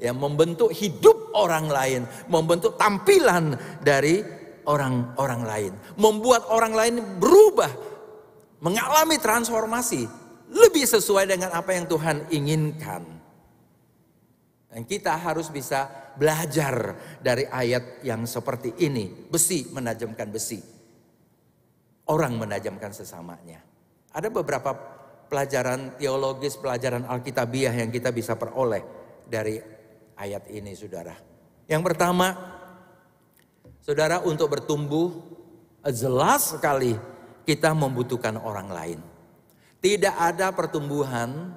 ya 0.00 0.10
membentuk 0.10 0.74
hidup 0.74 1.30
orang 1.36 1.70
lain 1.70 2.02
membentuk 2.26 2.74
tampilan 2.74 3.54
dari 3.78 4.22
orang-orang 4.66 5.42
lain 5.46 5.72
membuat 5.94 6.50
orang 6.50 6.74
lain 6.74 6.94
berubah 7.22 7.70
mengalami 8.60 9.16
transformasi 9.22 10.04
lebih 10.50 10.84
sesuai 10.84 11.30
dengan 11.30 11.54
apa 11.54 11.70
yang 11.70 11.86
Tuhan 11.86 12.26
inginkan 12.34 13.20
dan 14.70 14.86
kita 14.86 15.18
harus 15.18 15.50
bisa 15.50 15.90
belajar 16.14 16.94
dari 17.18 17.42
ayat 17.42 18.06
yang 18.06 18.22
seperti 18.22 18.78
ini. 18.86 19.10
Besi 19.10 19.66
menajamkan 19.74 20.30
besi. 20.30 20.62
Orang 22.06 22.38
menajamkan 22.38 22.94
sesamanya. 22.94 23.58
Ada 24.14 24.30
beberapa 24.30 24.99
pelajaran 25.30 25.94
teologis, 25.94 26.58
pelajaran 26.58 27.06
Alkitabiah 27.06 27.70
yang 27.70 27.94
kita 27.94 28.10
bisa 28.10 28.34
peroleh 28.34 28.82
dari 29.30 29.56
ayat 30.18 30.50
ini 30.50 30.74
saudara. 30.74 31.14
Yang 31.70 31.82
pertama, 31.86 32.34
saudara 33.78 34.18
untuk 34.26 34.50
bertumbuh 34.50 35.14
jelas 35.94 36.58
sekali 36.58 36.98
kita 37.46 37.70
membutuhkan 37.72 38.34
orang 38.42 38.68
lain. 38.68 38.98
Tidak 39.80 40.12
ada 40.18 40.52
pertumbuhan 40.52 41.56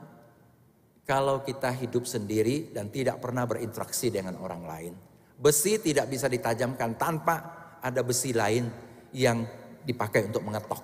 kalau 1.04 1.44
kita 1.44 1.74
hidup 1.76 2.08
sendiri 2.08 2.72
dan 2.72 2.88
tidak 2.88 3.20
pernah 3.20 3.44
berinteraksi 3.44 4.08
dengan 4.08 4.40
orang 4.40 4.64
lain. 4.64 4.94
Besi 5.36 5.76
tidak 5.82 6.08
bisa 6.08 6.32
ditajamkan 6.32 6.96
tanpa 6.96 7.36
ada 7.84 8.00
besi 8.00 8.32
lain 8.32 8.72
yang 9.12 9.44
dipakai 9.84 10.32
untuk 10.32 10.48
mengetok 10.48 10.80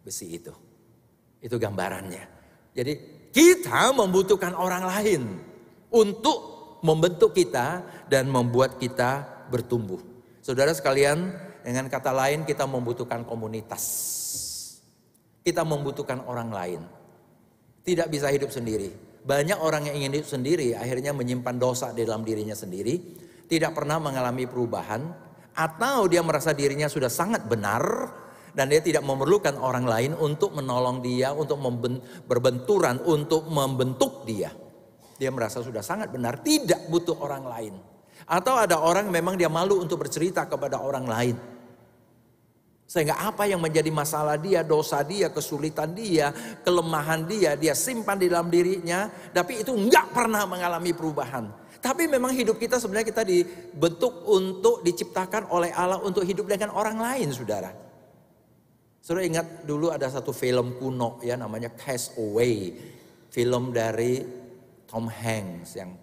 besi 0.00 0.32
itu. 0.32 0.65
Itu 1.46 1.62
gambarannya. 1.62 2.26
Jadi 2.74 2.92
kita 3.30 3.94
membutuhkan 3.94 4.58
orang 4.58 4.82
lain 4.82 5.22
untuk 5.94 6.38
membentuk 6.82 7.30
kita 7.38 7.86
dan 8.10 8.26
membuat 8.26 8.82
kita 8.82 9.22
bertumbuh. 9.46 10.02
Saudara 10.42 10.74
sekalian, 10.74 11.30
dengan 11.62 11.86
kata 11.86 12.10
lain 12.10 12.42
kita 12.42 12.66
membutuhkan 12.66 13.22
komunitas. 13.22 13.84
Kita 15.46 15.62
membutuhkan 15.62 16.26
orang 16.26 16.50
lain. 16.50 16.80
Tidak 17.86 18.10
bisa 18.10 18.26
hidup 18.34 18.50
sendiri. 18.50 18.90
Banyak 19.22 19.62
orang 19.62 19.86
yang 19.86 20.02
ingin 20.02 20.18
hidup 20.18 20.30
sendiri 20.30 20.74
akhirnya 20.74 21.14
menyimpan 21.14 21.54
dosa 21.58 21.94
di 21.94 22.02
dalam 22.02 22.26
dirinya 22.26 22.54
sendiri, 22.54 22.98
tidak 23.46 23.74
pernah 23.74 24.02
mengalami 24.02 24.46
perubahan, 24.46 25.02
atau 25.54 26.10
dia 26.10 26.22
merasa 26.22 26.50
dirinya 26.50 26.90
sudah 26.90 27.10
sangat 27.10 27.46
benar 27.46 27.82
dan 28.56 28.72
dia 28.72 28.80
tidak 28.80 29.04
memerlukan 29.04 29.60
orang 29.60 29.84
lain 29.84 30.16
untuk 30.16 30.56
menolong 30.56 31.04
dia, 31.04 31.36
untuk 31.36 31.60
berbenturan, 32.24 33.04
untuk 33.04 33.44
membentuk 33.52 34.24
dia. 34.24 34.48
Dia 35.20 35.28
merasa 35.28 35.60
sudah 35.60 35.84
sangat 35.84 36.08
benar, 36.08 36.40
tidak 36.40 36.88
butuh 36.88 37.20
orang 37.20 37.44
lain. 37.44 37.74
Atau 38.24 38.56
ada 38.56 38.80
orang 38.80 39.12
memang 39.12 39.36
dia 39.36 39.52
malu 39.52 39.84
untuk 39.84 40.08
bercerita 40.08 40.48
kepada 40.48 40.80
orang 40.80 41.04
lain. 41.04 41.36
Sehingga 42.88 43.18
apa 43.18 43.44
yang 43.44 43.60
menjadi 43.60 43.92
masalah 43.92 44.40
dia, 44.40 44.64
dosa 44.64 45.04
dia, 45.04 45.28
kesulitan 45.28 45.92
dia, 45.92 46.32
kelemahan 46.64 47.28
dia, 47.28 47.58
dia 47.60 47.76
simpan 47.76 48.16
di 48.16 48.32
dalam 48.32 48.48
dirinya. 48.48 49.10
Tapi 49.36 49.66
itu 49.66 49.76
enggak 49.76 50.16
pernah 50.16 50.48
mengalami 50.48 50.96
perubahan. 50.96 51.50
Tapi 51.82 52.08
memang 52.08 52.32
hidup 52.32 52.56
kita 52.56 52.80
sebenarnya 52.80 53.12
kita 53.12 53.22
dibentuk 53.26 54.24
untuk 54.24 54.80
diciptakan 54.80 55.52
oleh 55.52 55.74
Allah 55.76 56.00
untuk 56.00 56.24
hidup 56.24 56.48
dengan 56.48 56.72
orang 56.72 56.96
lain 56.96 57.28
saudara. 57.36 57.85
Saudara 59.06 59.22
ingat 59.22 59.62
dulu 59.62 59.94
ada 59.94 60.10
satu 60.10 60.34
film 60.34 60.82
kuno 60.82 61.22
ya 61.22 61.38
namanya 61.38 61.70
Castaway. 61.78 62.74
Film 63.30 63.70
dari 63.70 64.18
Tom 64.82 65.06
Hanks 65.06 65.78
yang 65.78 65.94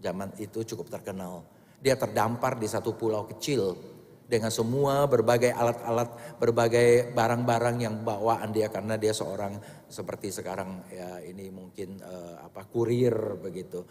zaman 0.00 0.32
itu 0.40 0.64
cukup 0.64 0.88
terkenal. 0.88 1.44
Dia 1.84 2.00
terdampar 2.00 2.56
di 2.56 2.64
satu 2.64 2.96
pulau 2.96 3.28
kecil 3.28 3.76
dengan 4.24 4.48
semua 4.48 5.04
berbagai 5.04 5.52
alat-alat, 5.52 6.40
berbagai 6.40 7.12
barang-barang 7.12 7.76
yang 7.76 8.00
bawaan 8.00 8.48
dia 8.56 8.72
karena 8.72 8.96
dia 8.96 9.12
seorang 9.12 9.60
seperti 9.92 10.32
sekarang 10.32 10.80
ya 10.88 11.20
ini 11.28 11.52
mungkin 11.52 12.00
uh, 12.00 12.40
apa 12.40 12.64
kurir 12.72 13.36
begitu. 13.36 13.84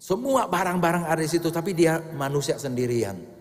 Semua 0.00 0.48
barang-barang 0.48 1.04
ada 1.04 1.20
di 1.20 1.28
situ 1.28 1.52
tapi 1.52 1.76
dia 1.76 2.00
manusia 2.16 2.56
sendirian. 2.56 3.37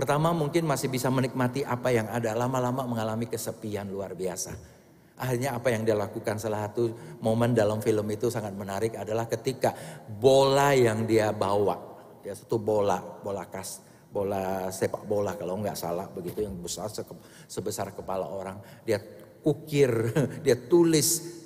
Pertama 0.00 0.32
mungkin 0.32 0.64
masih 0.64 0.88
bisa 0.88 1.12
menikmati 1.12 1.60
apa 1.60 1.92
yang 1.92 2.08
ada, 2.08 2.32
lama-lama 2.32 2.88
mengalami 2.88 3.28
kesepian 3.28 3.84
luar 3.84 4.16
biasa. 4.16 4.48
Akhirnya 5.20 5.52
apa 5.52 5.68
yang 5.76 5.84
dia 5.84 5.92
lakukan? 5.92 6.40
Salah 6.40 6.64
satu 6.64 6.88
momen 7.20 7.52
dalam 7.52 7.84
film 7.84 8.08
itu 8.08 8.32
sangat 8.32 8.56
menarik 8.56 8.96
adalah 8.96 9.28
ketika 9.28 9.76
bola 10.08 10.72
yang 10.72 11.04
dia 11.04 11.36
bawa, 11.36 11.76
ya 12.24 12.32
satu 12.32 12.56
bola, 12.56 12.96
bola 13.20 13.44
kas, 13.44 13.84
bola 14.08 14.72
sepak 14.72 15.04
bola 15.04 15.36
kalau 15.36 15.60
nggak 15.60 15.76
salah. 15.76 16.08
Begitu 16.08 16.48
yang 16.48 16.56
besar 16.64 16.88
sebesar 17.44 17.92
kepala 17.92 18.24
orang. 18.24 18.56
Dia 18.88 18.96
ukir 19.44 19.92
dia 20.48 20.56
tulis 20.64 21.39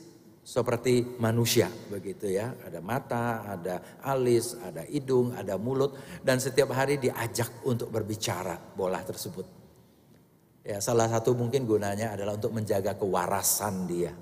seperti 0.45 1.17
manusia 1.17 1.73
begitu 1.89 2.29
ya 2.29 2.53
ada 2.61 2.85
mata 2.85 3.49
ada 3.49 3.81
alis 4.05 4.61
ada 4.61 4.85
hidung 4.85 5.33
ada 5.33 5.57
mulut 5.57 5.97
dan 6.21 6.37
setiap 6.37 6.77
hari 6.77 7.01
diajak 7.01 7.65
untuk 7.65 7.89
berbicara 7.89 8.53
bola 8.77 9.01
tersebut 9.01 9.49
ya 10.61 10.85
salah 10.85 11.09
satu 11.09 11.33
mungkin 11.33 11.65
gunanya 11.65 12.13
adalah 12.13 12.37
untuk 12.37 12.53
menjaga 12.53 12.93
kewarasan 12.93 13.89
dia 13.89 14.13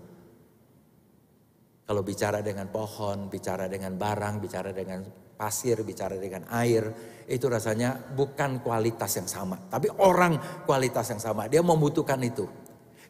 kalau 1.83 2.07
bicara 2.07 2.41
dengan 2.41 2.71
pohon, 2.71 3.29
bicara 3.29 3.69
dengan 3.69 3.99
barang, 3.99 4.41
bicara 4.41 4.73
dengan 4.73 5.05
pasir, 5.37 5.83
bicara 5.83 6.15
dengan 6.17 6.47
air, 6.55 6.89
itu 7.29 7.51
rasanya 7.51 7.99
bukan 8.17 8.63
kualitas 8.65 9.19
yang 9.19 9.29
sama. 9.29 9.59
Tapi 9.67 9.91
orang 10.01 10.65
kualitas 10.65 11.11
yang 11.13 11.21
sama, 11.21 11.53
dia 11.53 11.61
membutuhkan 11.61 12.17
itu. 12.23 12.47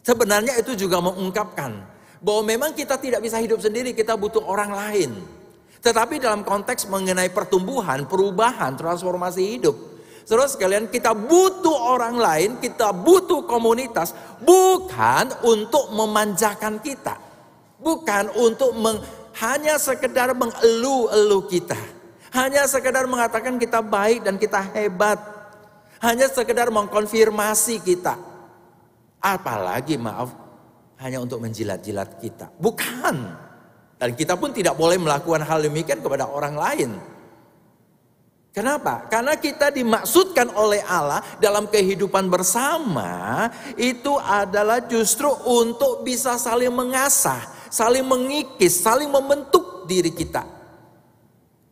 Sebenarnya 0.03 0.59
itu 0.59 0.75
juga 0.75 0.99
mengungkapkan 0.99 1.79
bahwa 2.23 2.43
memang 2.47 2.71
kita 2.73 2.97
tidak 2.97 3.21
bisa 3.21 3.37
hidup 3.43 3.59
sendiri, 3.59 3.91
kita 3.93 4.15
butuh 4.15 4.47
orang 4.47 4.71
lain. 4.71 5.11
Tetapi 5.83 6.23
dalam 6.23 6.47
konteks 6.47 6.87
mengenai 6.87 7.35
pertumbuhan, 7.35 8.07
perubahan, 8.07 8.79
transformasi 8.79 9.59
hidup. 9.59 9.75
Saudara 10.23 10.47
sekalian, 10.47 10.87
kita 10.87 11.11
butuh 11.19 11.75
orang 11.75 12.15
lain, 12.15 12.51
kita 12.63 12.95
butuh 12.95 13.43
komunitas, 13.51 14.15
bukan 14.39 15.35
untuk 15.43 15.91
memanjakan 15.91 16.79
kita. 16.79 17.19
Bukan 17.83 18.31
untuk 18.39 18.79
meng, 18.79 19.03
hanya 19.43 19.75
sekedar 19.75 20.31
mengelu-elu 20.39 21.51
kita. 21.51 21.75
Hanya 22.31 22.71
sekedar 22.71 23.11
mengatakan 23.11 23.59
kita 23.59 23.83
baik 23.83 24.23
dan 24.23 24.39
kita 24.39 24.63
hebat. 24.79 25.19
Hanya 25.99 26.31
sekedar 26.31 26.71
mengkonfirmasi 26.71 27.83
kita. 27.83 28.15
Apalagi 29.19 29.99
maaf, 29.99 30.31
hanya 31.03 31.19
untuk 31.19 31.43
menjilat-jilat 31.43 32.23
kita. 32.23 32.55
Bukan. 32.57 33.17
Dan 33.99 34.11
kita 34.19 34.35
pun 34.39 34.55
tidak 34.55 34.75
boleh 34.79 34.99
melakukan 34.99 35.43
hal 35.43 35.63
demikian 35.63 36.03
kepada 36.03 36.27
orang 36.31 36.55
lain. 36.55 36.91
Kenapa? 38.53 39.09
Karena 39.09 39.33
kita 39.41 39.73
dimaksudkan 39.73 40.53
oleh 40.53 40.85
Allah 40.85 41.25
dalam 41.41 41.73
kehidupan 41.73 42.29
bersama 42.29 43.49
itu 43.81 44.13
adalah 44.21 44.85
justru 44.85 45.33
untuk 45.49 46.05
bisa 46.05 46.37
saling 46.37 46.69
mengasah, 46.69 47.41
saling 47.73 48.05
mengikis, 48.05 48.77
saling 48.85 49.09
membentuk 49.09 49.89
diri 49.89 50.13
kita. 50.13 50.45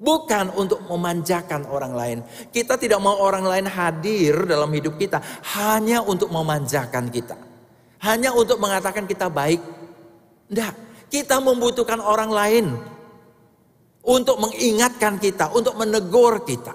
Bukan 0.00 0.56
untuk 0.56 0.80
memanjakan 0.88 1.68
orang 1.68 1.92
lain. 1.92 2.18
Kita 2.48 2.80
tidak 2.80 3.04
mau 3.04 3.20
orang 3.20 3.44
lain 3.44 3.68
hadir 3.68 4.48
dalam 4.48 4.72
hidup 4.72 4.96
kita 4.96 5.20
hanya 5.60 6.00
untuk 6.00 6.32
memanjakan 6.32 7.12
kita. 7.12 7.49
Hanya 8.00 8.32
untuk 8.32 8.56
mengatakan 8.56 9.04
kita 9.04 9.28
baik. 9.28 9.60
Tidak. 10.48 10.74
Kita 11.10 11.36
membutuhkan 11.42 12.00
orang 12.00 12.30
lain 12.30 12.66
untuk 14.06 14.40
mengingatkan 14.40 15.20
kita, 15.20 15.52
untuk 15.52 15.76
menegur 15.76 16.40
kita. 16.46 16.72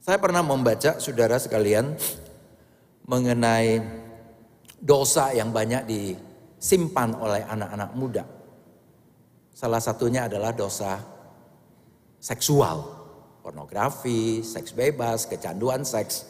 Saya 0.00 0.22
pernah 0.22 0.40
membaca 0.40 1.02
saudara 1.02 1.36
sekalian 1.36 1.98
mengenai 3.10 3.82
dosa 4.78 5.34
yang 5.34 5.50
banyak 5.50 5.82
disimpan 5.84 7.18
oleh 7.18 7.42
anak-anak 7.42 7.90
muda. 7.98 8.24
Salah 9.50 9.82
satunya 9.82 10.30
adalah 10.30 10.54
dosa 10.54 11.02
seksual, 12.22 12.86
pornografi, 13.42 14.46
seks 14.46 14.70
bebas, 14.70 15.26
kecanduan 15.26 15.82
seks. 15.82 16.24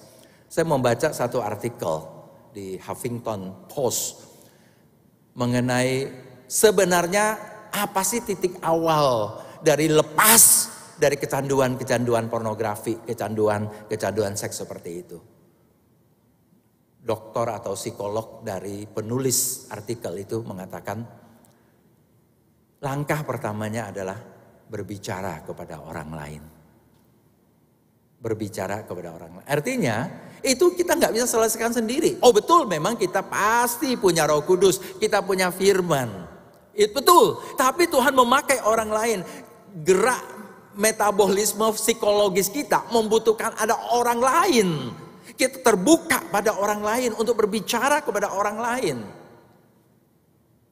Saya 0.49 0.65
membaca 0.65 1.13
satu 1.13 1.45
artikel 1.45 2.16
di 2.57 2.81
Huffington 2.81 3.69
Post 3.69 4.25
mengenai 5.37 6.09
sebenarnya 6.49 7.37
apa 7.69 8.01
sih 8.01 8.25
titik 8.25 8.57
awal 8.65 9.37
dari 9.61 9.93
lepas 9.93 10.73
dari 10.97 11.21
kecanduan-kecanduan 11.21 12.33
pornografi, 12.33 13.05
kecanduan-kecanduan 13.05 14.33
seks 14.33 14.65
seperti 14.65 14.91
itu. 14.97 15.19
Doktor 17.05 17.53
atau 17.53 17.77
psikolog 17.77 18.41
dari 18.41 18.89
penulis 18.89 19.69
artikel 19.69 20.17
itu 20.17 20.41
mengatakan 20.41 21.05
langkah 22.81 23.21
pertamanya 23.23 23.93
adalah 23.93 24.17
berbicara 24.67 25.45
kepada 25.45 25.85
orang 25.85 26.11
lain. 26.11 26.43
Berbicara 28.17 28.89
kepada 28.89 29.13
orang 29.13 29.39
lain. 29.39 29.47
Artinya 29.47 29.97
itu 30.45 30.75
kita 30.77 30.97
nggak 30.97 31.13
bisa 31.17 31.27
selesaikan 31.29 31.73
sendiri. 31.73 32.21
Oh 32.21 32.33
betul 32.35 32.69
memang 32.69 32.99
kita 32.99 33.25
pasti 33.25 33.97
punya 33.97 34.29
roh 34.29 34.45
kudus, 34.45 34.81
kita 35.01 35.25
punya 35.25 35.49
firman. 35.49 36.09
Itu 36.77 36.93
betul. 36.93 37.41
Tapi 37.57 37.89
Tuhan 37.89 38.13
memakai 38.13 38.61
orang 38.61 38.91
lain. 38.93 39.19
Gerak 39.81 40.23
metabolisme 40.77 41.73
psikologis 41.73 42.53
kita 42.53 42.85
membutuhkan 42.93 43.57
ada 43.57 43.77
orang 43.97 44.21
lain. 44.21 44.69
Kita 45.37 45.61
terbuka 45.65 46.33
pada 46.33 46.57
orang 46.57 46.81
lain 46.81 47.11
untuk 47.17 47.37
berbicara 47.37 48.05
kepada 48.05 48.33
orang 48.33 48.57
lain. 48.57 48.97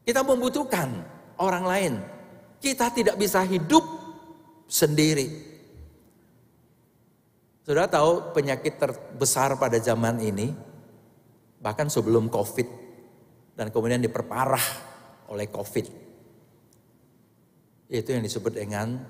Kita 0.05 0.21
membutuhkan 0.21 0.89
orang 1.41 1.65
lain. 1.65 1.93
Kita 2.61 2.93
tidak 2.93 3.17
bisa 3.17 3.45
hidup 3.45 3.85
sendiri. 4.69 5.54
Sudah 7.65 7.89
tahu 7.89 8.37
penyakit 8.37 8.77
terbesar 8.77 9.57
pada 9.57 9.81
zaman 9.81 10.21
ini, 10.21 10.53
bahkan 11.65 11.89
sebelum 11.89 12.29
COVID, 12.29 12.69
dan 13.57 13.73
kemudian 13.73 14.05
diperparah 14.05 14.61
oleh 15.33 15.49
COVID. 15.49 15.87
Itu 17.89 18.13
yang 18.13 18.21
disebut 18.21 18.53
dengan 18.53 19.01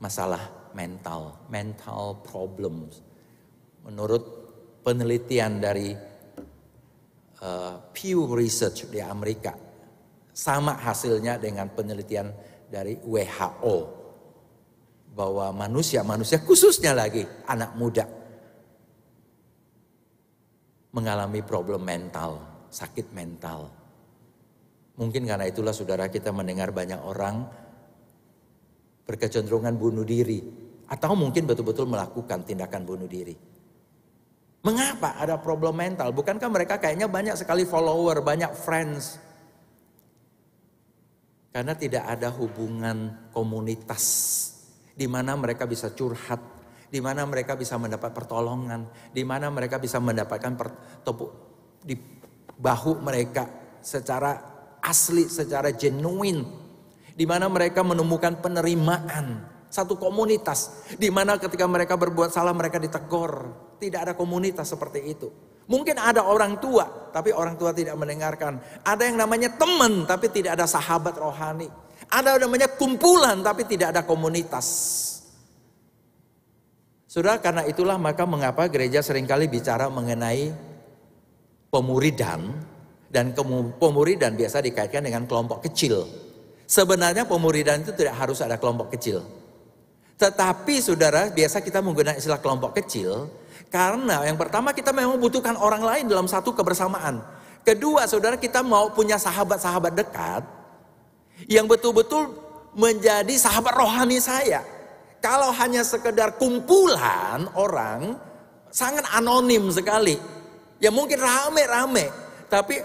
masalah 0.00 0.72
mental, 0.72 1.44
mental 1.52 2.24
problems. 2.24 3.04
Menurut 3.84 4.24
penelitian 4.80 5.60
dari 5.60 5.92
uh, 7.44 7.76
Pew 7.92 8.32
Research 8.32 8.88
di 8.88 9.04
Amerika, 9.04 9.52
sama 10.32 10.72
hasilnya 10.80 11.36
dengan 11.36 11.68
penelitian 11.68 12.32
dari 12.72 12.96
WHO 13.04 14.03
bahwa 15.14 15.54
manusia-manusia 15.54 16.42
khususnya 16.42 16.90
lagi 16.90 17.22
anak 17.46 17.78
muda 17.78 18.04
mengalami 20.94 21.42
problem 21.42 21.82
mental, 21.82 22.38
sakit 22.70 23.10
mental. 23.10 23.66
Mungkin 24.94 25.26
karena 25.26 25.50
itulah 25.50 25.74
saudara 25.74 26.06
kita 26.06 26.30
mendengar 26.30 26.70
banyak 26.70 27.02
orang 27.02 27.50
berkecenderungan 29.02 29.74
bunuh 29.74 30.06
diri. 30.06 30.38
Atau 30.86 31.18
mungkin 31.18 31.50
betul-betul 31.50 31.90
melakukan 31.90 32.46
tindakan 32.46 32.86
bunuh 32.86 33.10
diri. 33.10 33.34
Mengapa 34.62 35.18
ada 35.18 35.34
problem 35.42 35.74
mental? 35.74 36.14
Bukankah 36.14 36.46
mereka 36.46 36.78
kayaknya 36.78 37.10
banyak 37.10 37.34
sekali 37.34 37.66
follower, 37.66 38.22
banyak 38.22 38.54
friends. 38.54 39.18
Karena 41.50 41.74
tidak 41.74 42.06
ada 42.06 42.30
hubungan 42.30 43.28
komunitas 43.34 44.53
di 44.94 45.10
mana 45.10 45.34
mereka 45.34 45.66
bisa 45.66 45.90
curhat, 45.90 46.40
di 46.88 47.02
mana 47.02 47.26
mereka 47.26 47.58
bisa 47.58 47.74
mendapat 47.76 48.14
pertolongan, 48.14 48.86
di 49.10 49.26
mana 49.26 49.50
mereka 49.50 49.82
bisa 49.82 49.98
mendapatkan 49.98 50.54
tepuk 51.02 51.30
di 51.82 51.98
bahu 52.54 53.02
mereka 53.02 53.50
secara 53.82 54.38
asli, 54.80 55.26
secara 55.26 55.74
genuine 55.74 56.64
di 57.14 57.24
mana 57.24 57.46
mereka 57.46 57.86
menemukan 57.86 58.42
penerimaan, 58.42 59.46
satu 59.70 59.94
komunitas 59.94 60.86
di 60.98 61.08
mana 61.14 61.38
ketika 61.38 61.66
mereka 61.66 61.94
berbuat 61.94 62.34
salah 62.34 62.50
mereka 62.50 62.82
ditegur. 62.82 63.62
Tidak 63.78 64.00
ada 64.00 64.14
komunitas 64.14 64.70
seperti 64.70 65.02
itu. 65.02 65.28
Mungkin 65.64 65.96
ada 65.96 66.24
orang 66.24 66.60
tua, 66.60 67.10
tapi 67.10 67.32
orang 67.32 67.56
tua 67.56 67.72
tidak 67.72 67.96
mendengarkan. 67.96 68.60
Ada 68.84 69.08
yang 69.08 69.16
namanya 69.18 69.52
teman, 69.56 70.04
tapi 70.04 70.28
tidak 70.28 70.60
ada 70.60 70.66
sahabat 70.68 71.16
rohani. 71.16 71.68
Ada 72.14 72.38
namanya 72.38 72.70
kumpulan, 72.70 73.42
tapi 73.42 73.66
tidak 73.66 73.90
ada 73.90 74.06
komunitas. 74.06 74.66
Sudah 77.10 77.42
karena 77.42 77.66
itulah 77.66 77.98
maka 77.98 78.22
mengapa 78.22 78.70
gereja 78.70 79.02
sering 79.02 79.26
kali 79.26 79.50
bicara 79.50 79.90
mengenai 79.90 80.54
pemuridan 81.74 82.54
dan 83.10 83.34
pemuridan 83.78 84.34
biasa 84.34 84.62
dikaitkan 84.62 85.06
dengan 85.06 85.26
kelompok 85.26 85.66
kecil. 85.66 86.06
Sebenarnya 86.66 87.26
pemuridan 87.26 87.82
itu 87.82 87.94
tidak 87.94 88.18
harus 88.18 88.42
ada 88.42 88.58
kelompok 88.58 88.94
kecil. 88.94 89.22
Tetapi 90.18 90.74
saudara, 90.78 91.30
biasa 91.30 91.62
kita 91.62 91.82
menggunakan 91.82 92.18
istilah 92.18 92.38
kelompok 92.38 92.78
kecil 92.78 93.26
karena 93.70 94.22
yang 94.22 94.38
pertama 94.38 94.70
kita 94.70 94.94
memang 94.94 95.18
membutuhkan 95.18 95.58
orang 95.58 95.82
lain 95.82 96.06
dalam 96.06 96.30
satu 96.30 96.54
kebersamaan. 96.54 97.22
Kedua, 97.62 98.06
saudara 98.06 98.38
kita 98.38 98.62
mau 98.62 98.90
punya 98.94 99.18
sahabat-sahabat 99.18 99.92
dekat 99.98 100.42
yang 101.50 101.66
betul-betul 101.66 102.30
menjadi 102.74 103.34
sahabat 103.38 103.74
rohani 103.74 104.18
saya. 104.18 104.62
Kalau 105.22 105.48
hanya 105.56 105.80
sekedar 105.80 106.36
kumpulan 106.36 107.48
orang, 107.56 108.18
sangat 108.68 109.06
anonim 109.14 109.72
sekali. 109.72 110.20
Ya 110.82 110.92
mungkin 110.92 111.16
rame-rame, 111.16 112.12
tapi 112.50 112.82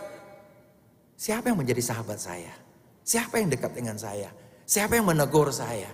siapa 1.19 1.51
yang 1.51 1.59
menjadi 1.59 1.83
sahabat 1.83 2.15
saya? 2.15 2.53
Siapa 3.03 3.41
yang 3.41 3.51
dekat 3.51 3.75
dengan 3.75 3.97
saya? 3.99 4.31
Siapa 4.63 4.95
yang 4.95 5.09
menegur 5.09 5.49
saya? 5.51 5.89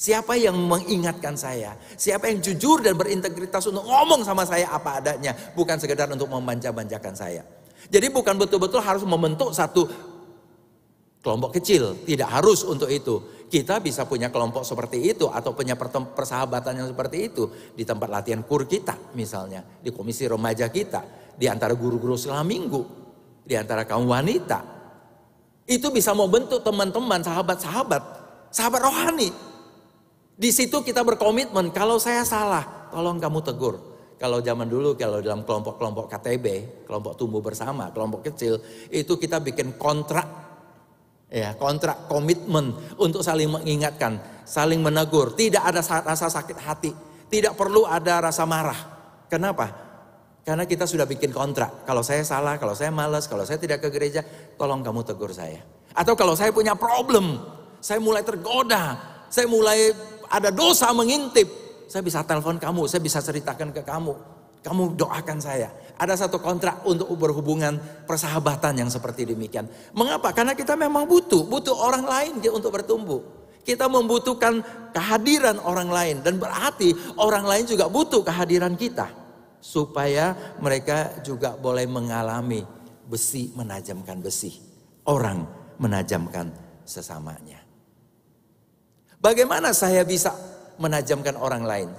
Siapa 0.00 0.32
yang 0.40 0.56
mengingatkan 0.56 1.36
saya? 1.36 1.76
Siapa 2.00 2.32
yang 2.32 2.40
jujur 2.40 2.80
dan 2.80 2.96
berintegritas 2.96 3.68
untuk 3.68 3.84
ngomong 3.84 4.24
sama 4.24 4.48
saya 4.48 4.72
apa 4.72 5.04
adanya, 5.04 5.36
bukan 5.52 5.76
sekedar 5.76 6.08
untuk 6.08 6.32
memanja-banjakan 6.32 7.12
saya. 7.12 7.44
Jadi 7.92 8.08
bukan 8.08 8.40
betul-betul 8.40 8.80
harus 8.80 9.04
membentuk 9.04 9.52
satu 9.52 9.84
kelompok 11.20 11.60
kecil, 11.60 11.96
tidak 12.04 12.28
harus 12.32 12.64
untuk 12.64 12.88
itu. 12.88 13.46
Kita 13.50 13.82
bisa 13.82 14.06
punya 14.06 14.30
kelompok 14.30 14.62
seperti 14.62 15.10
itu 15.10 15.26
atau 15.26 15.50
punya 15.50 15.74
persahabatan 16.14 16.84
yang 16.84 16.88
seperti 16.88 17.32
itu 17.32 17.50
di 17.74 17.82
tempat 17.82 18.06
latihan 18.06 18.46
kur 18.46 18.62
kita 18.62 18.94
misalnya, 19.18 19.66
di 19.82 19.90
komisi 19.90 20.22
remaja 20.30 20.70
kita, 20.70 21.34
di 21.34 21.50
antara 21.50 21.74
guru-guru 21.74 22.14
selama 22.14 22.46
minggu, 22.46 22.82
di 23.42 23.58
antara 23.58 23.82
kaum 23.82 24.06
wanita, 24.06 24.62
itu 25.66 25.86
bisa 25.90 26.14
mau 26.14 26.30
bentuk 26.30 26.62
teman-teman, 26.62 27.22
sahabat-sahabat, 27.22 28.02
sahabat 28.54 28.80
rohani. 28.82 29.30
Di 30.40 30.50
situ 30.54 30.80
kita 30.80 31.02
berkomitmen, 31.06 31.74
kalau 31.74 31.98
saya 31.98 32.22
salah, 32.24 32.90
tolong 32.90 33.18
kamu 33.18 33.38
tegur. 33.44 33.74
Kalau 34.20 34.44
zaman 34.44 34.68
dulu, 34.68 35.00
kalau 35.00 35.22
dalam 35.24 35.48
kelompok-kelompok 35.48 36.10
KTB, 36.12 36.46
kelompok 36.84 37.16
tumbuh 37.16 37.40
bersama, 37.40 37.88
kelompok 37.88 38.28
kecil, 38.28 38.60
itu 38.92 39.16
kita 39.16 39.40
bikin 39.40 39.80
kontrak, 39.80 40.49
ya 41.30 41.54
kontrak 41.54 42.10
komitmen 42.10 42.74
untuk 42.98 43.22
saling 43.22 43.48
mengingatkan, 43.48 44.18
saling 44.42 44.82
menegur. 44.82 45.32
Tidak 45.32 45.62
ada 45.62 45.80
rasa 45.80 46.26
sakit 46.26 46.58
hati, 46.58 46.90
tidak 47.30 47.54
perlu 47.54 47.86
ada 47.86 48.18
rasa 48.18 48.44
marah. 48.44 48.80
Kenapa? 49.30 49.70
Karena 50.42 50.66
kita 50.66 50.84
sudah 50.84 51.06
bikin 51.06 51.30
kontrak. 51.30 51.86
Kalau 51.86 52.02
saya 52.02 52.26
salah, 52.26 52.58
kalau 52.58 52.74
saya 52.74 52.90
malas, 52.90 53.30
kalau 53.30 53.46
saya 53.46 53.62
tidak 53.62 53.78
ke 53.78 53.88
gereja, 53.94 54.26
tolong 54.58 54.82
kamu 54.82 55.06
tegur 55.06 55.30
saya. 55.30 55.62
Atau 55.94 56.18
kalau 56.18 56.34
saya 56.34 56.50
punya 56.50 56.74
problem, 56.74 57.38
saya 57.78 58.02
mulai 58.02 58.26
tergoda, 58.26 58.98
saya 59.30 59.46
mulai 59.46 59.94
ada 60.26 60.50
dosa 60.50 60.90
mengintip, 60.90 61.46
saya 61.86 62.02
bisa 62.02 62.26
telepon 62.26 62.58
kamu, 62.58 62.90
saya 62.90 63.02
bisa 63.02 63.22
ceritakan 63.22 63.70
ke 63.70 63.86
kamu. 63.86 64.14
Kamu 64.60 64.92
doakan 64.92 65.38
saya. 65.40 65.72
Ada 66.00 66.16
satu 66.16 66.40
kontrak 66.40 66.80
untuk 66.88 67.12
berhubungan 67.12 67.76
persahabatan 68.08 68.80
yang 68.80 68.88
seperti 68.88 69.28
demikian. 69.28 69.68
Mengapa? 69.92 70.32
Karena 70.32 70.56
kita 70.56 70.72
memang 70.72 71.04
butuh, 71.04 71.44
butuh 71.44 71.76
orang 71.76 72.08
lain 72.08 72.40
untuk 72.56 72.72
bertumbuh. 72.72 73.20
Kita 73.60 73.84
membutuhkan 73.92 74.64
kehadiran 74.96 75.60
orang 75.60 75.92
lain 75.92 76.16
dan 76.24 76.40
berarti 76.40 76.96
orang 77.20 77.44
lain 77.44 77.68
juga 77.68 77.92
butuh 77.92 78.24
kehadiran 78.24 78.72
kita 78.80 79.12
supaya 79.60 80.32
mereka 80.64 81.20
juga 81.20 81.52
boleh 81.60 81.84
mengalami 81.84 82.64
besi 83.04 83.52
menajamkan 83.52 84.24
besi. 84.24 84.56
Orang 85.04 85.44
menajamkan 85.76 86.48
sesamanya. 86.88 87.60
Bagaimana 89.20 89.76
saya 89.76 90.00
bisa 90.00 90.32
menajamkan 90.80 91.36
orang 91.36 91.64
lain? 91.68 91.90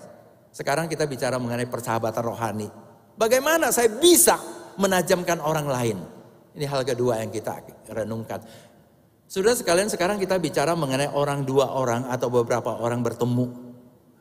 Sekarang 0.50 0.90
kita 0.90 1.06
bicara 1.06 1.38
mengenai 1.38 1.70
persahabatan 1.70 2.24
rohani. 2.26 2.81
Bagaimana 3.20 3.70
saya 3.70 3.92
bisa 3.92 4.40
menajamkan 4.80 5.40
orang 5.44 5.68
lain? 5.68 5.98
Ini 6.52 6.66
hal 6.68 6.84
kedua 6.84 7.24
yang 7.24 7.32
kita 7.32 7.64
renungkan. 7.92 8.44
Sudah 9.32 9.56
sekalian 9.56 9.88
sekarang 9.88 10.20
kita 10.20 10.36
bicara 10.44 10.76
mengenai 10.76 11.08
orang 11.08 11.48
dua 11.48 11.72
orang 11.72 12.12
atau 12.12 12.28
beberapa 12.28 12.76
orang 12.84 13.00
bertemu. 13.00 13.72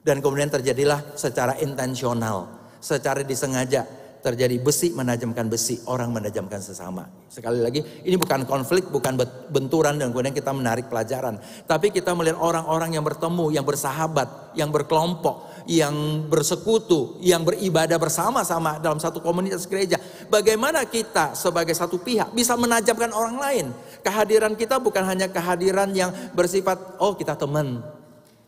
Dan 0.00 0.22
kemudian 0.22 0.48
terjadilah 0.48 1.18
secara 1.18 1.58
intensional, 1.60 2.70
secara 2.80 3.20
disengaja 3.20 3.84
terjadi 4.20 4.60
besi 4.60 4.92
menajamkan 4.92 5.48
besi, 5.48 5.80
orang 5.88 6.12
menajamkan 6.12 6.60
sesama. 6.60 7.08
Sekali 7.26 7.58
lagi, 7.58 7.80
ini 8.04 8.16
bukan 8.20 8.44
konflik, 8.44 8.86
bukan 8.92 9.16
benturan 9.48 9.96
dan 9.96 10.12
kemudian 10.12 10.36
kita 10.36 10.52
menarik 10.52 10.86
pelajaran. 10.86 11.40
Tapi 11.66 11.90
kita 11.90 12.12
melihat 12.12 12.38
orang-orang 12.38 12.94
yang 12.94 13.04
bertemu, 13.04 13.50
yang 13.50 13.64
bersahabat, 13.64 14.54
yang 14.54 14.68
berkelompok, 14.70 15.49
yang 15.70 16.26
bersekutu, 16.26 17.14
yang 17.22 17.46
beribadah 17.46 17.94
bersama-sama 17.94 18.82
dalam 18.82 18.98
satu 18.98 19.22
komunitas 19.22 19.70
gereja. 19.70 20.02
Bagaimana 20.26 20.82
kita 20.82 21.38
sebagai 21.38 21.78
satu 21.78 22.02
pihak 22.02 22.34
bisa 22.34 22.58
menajamkan 22.58 23.14
orang 23.14 23.38
lain? 23.38 23.66
Kehadiran 24.02 24.58
kita 24.58 24.82
bukan 24.82 25.06
hanya 25.06 25.30
kehadiran 25.30 25.94
yang 25.94 26.10
bersifat, 26.34 26.98
oh 26.98 27.14
kita 27.14 27.38
teman. 27.38 27.86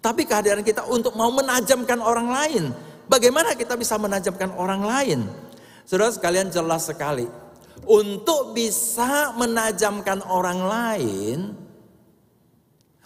Tapi 0.03 0.27
kehadiran 0.27 0.67
kita 0.67 0.83
untuk 0.91 1.15
mau 1.15 1.31
menajamkan 1.31 2.03
orang 2.03 2.27
lain. 2.27 2.65
Bagaimana 3.07 3.55
kita 3.55 3.79
bisa 3.79 3.95
menajamkan 4.03 4.51
orang 4.59 4.83
lain? 4.83 5.21
Saudara 5.87 6.11
sekalian 6.11 6.51
jelas 6.51 6.91
sekali. 6.91 7.31
Untuk 7.87 8.51
bisa 8.51 9.31
menajamkan 9.39 10.27
orang 10.27 10.59
lain, 10.59 11.39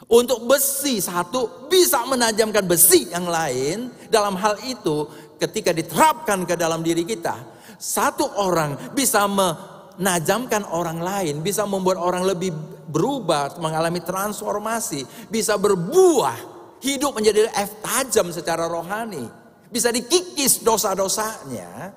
untuk 0.07 0.47
besi 0.47 1.03
satu 1.03 1.67
bisa 1.67 2.07
menajamkan 2.07 2.63
besi 2.67 3.11
yang 3.11 3.27
lain. 3.27 3.91
Dalam 4.07 4.39
hal 4.39 4.59
itu 4.67 5.07
ketika 5.39 5.75
diterapkan 5.75 6.47
ke 6.47 6.55
dalam 6.55 6.81
diri 6.81 7.03
kita. 7.03 7.57
Satu 7.77 8.25
orang 8.41 8.97
bisa 8.97 9.27
menajamkan 9.29 10.65
orang 10.71 11.03
lain. 11.03 11.45
Bisa 11.45 11.69
membuat 11.69 12.01
orang 12.01 12.25
lebih 12.25 12.55
berubah, 12.89 13.59
mengalami 13.59 14.01
transformasi. 14.01 15.05
Bisa 15.29 15.59
berbuah, 15.61 16.39
hidup 16.81 17.19
menjadi 17.19 17.51
F 17.53 17.83
tajam 17.83 18.31
secara 18.33 18.65
rohani. 18.71 19.29
Bisa 19.67 19.91
dikikis 19.91 20.63
dosa-dosanya 20.63 21.93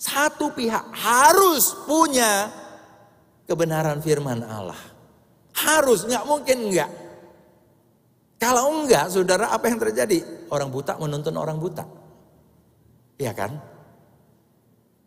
satu 0.00 0.56
pihak 0.56 0.96
harus 0.96 1.76
punya 1.84 2.48
kebenaran 3.44 4.00
firman 4.00 4.40
Allah. 4.40 4.80
Harus, 5.52 6.08
nggak 6.08 6.24
mungkin 6.24 6.72
enggak. 6.72 6.88
Kalau 8.40 8.72
enggak, 8.72 9.12
saudara 9.12 9.52
apa 9.52 9.68
yang 9.68 9.76
terjadi? 9.76 10.48
Orang 10.48 10.72
buta 10.72 10.96
menuntun 10.96 11.36
orang 11.36 11.60
buta. 11.60 11.84
Iya 13.20 13.36
kan? 13.36 13.52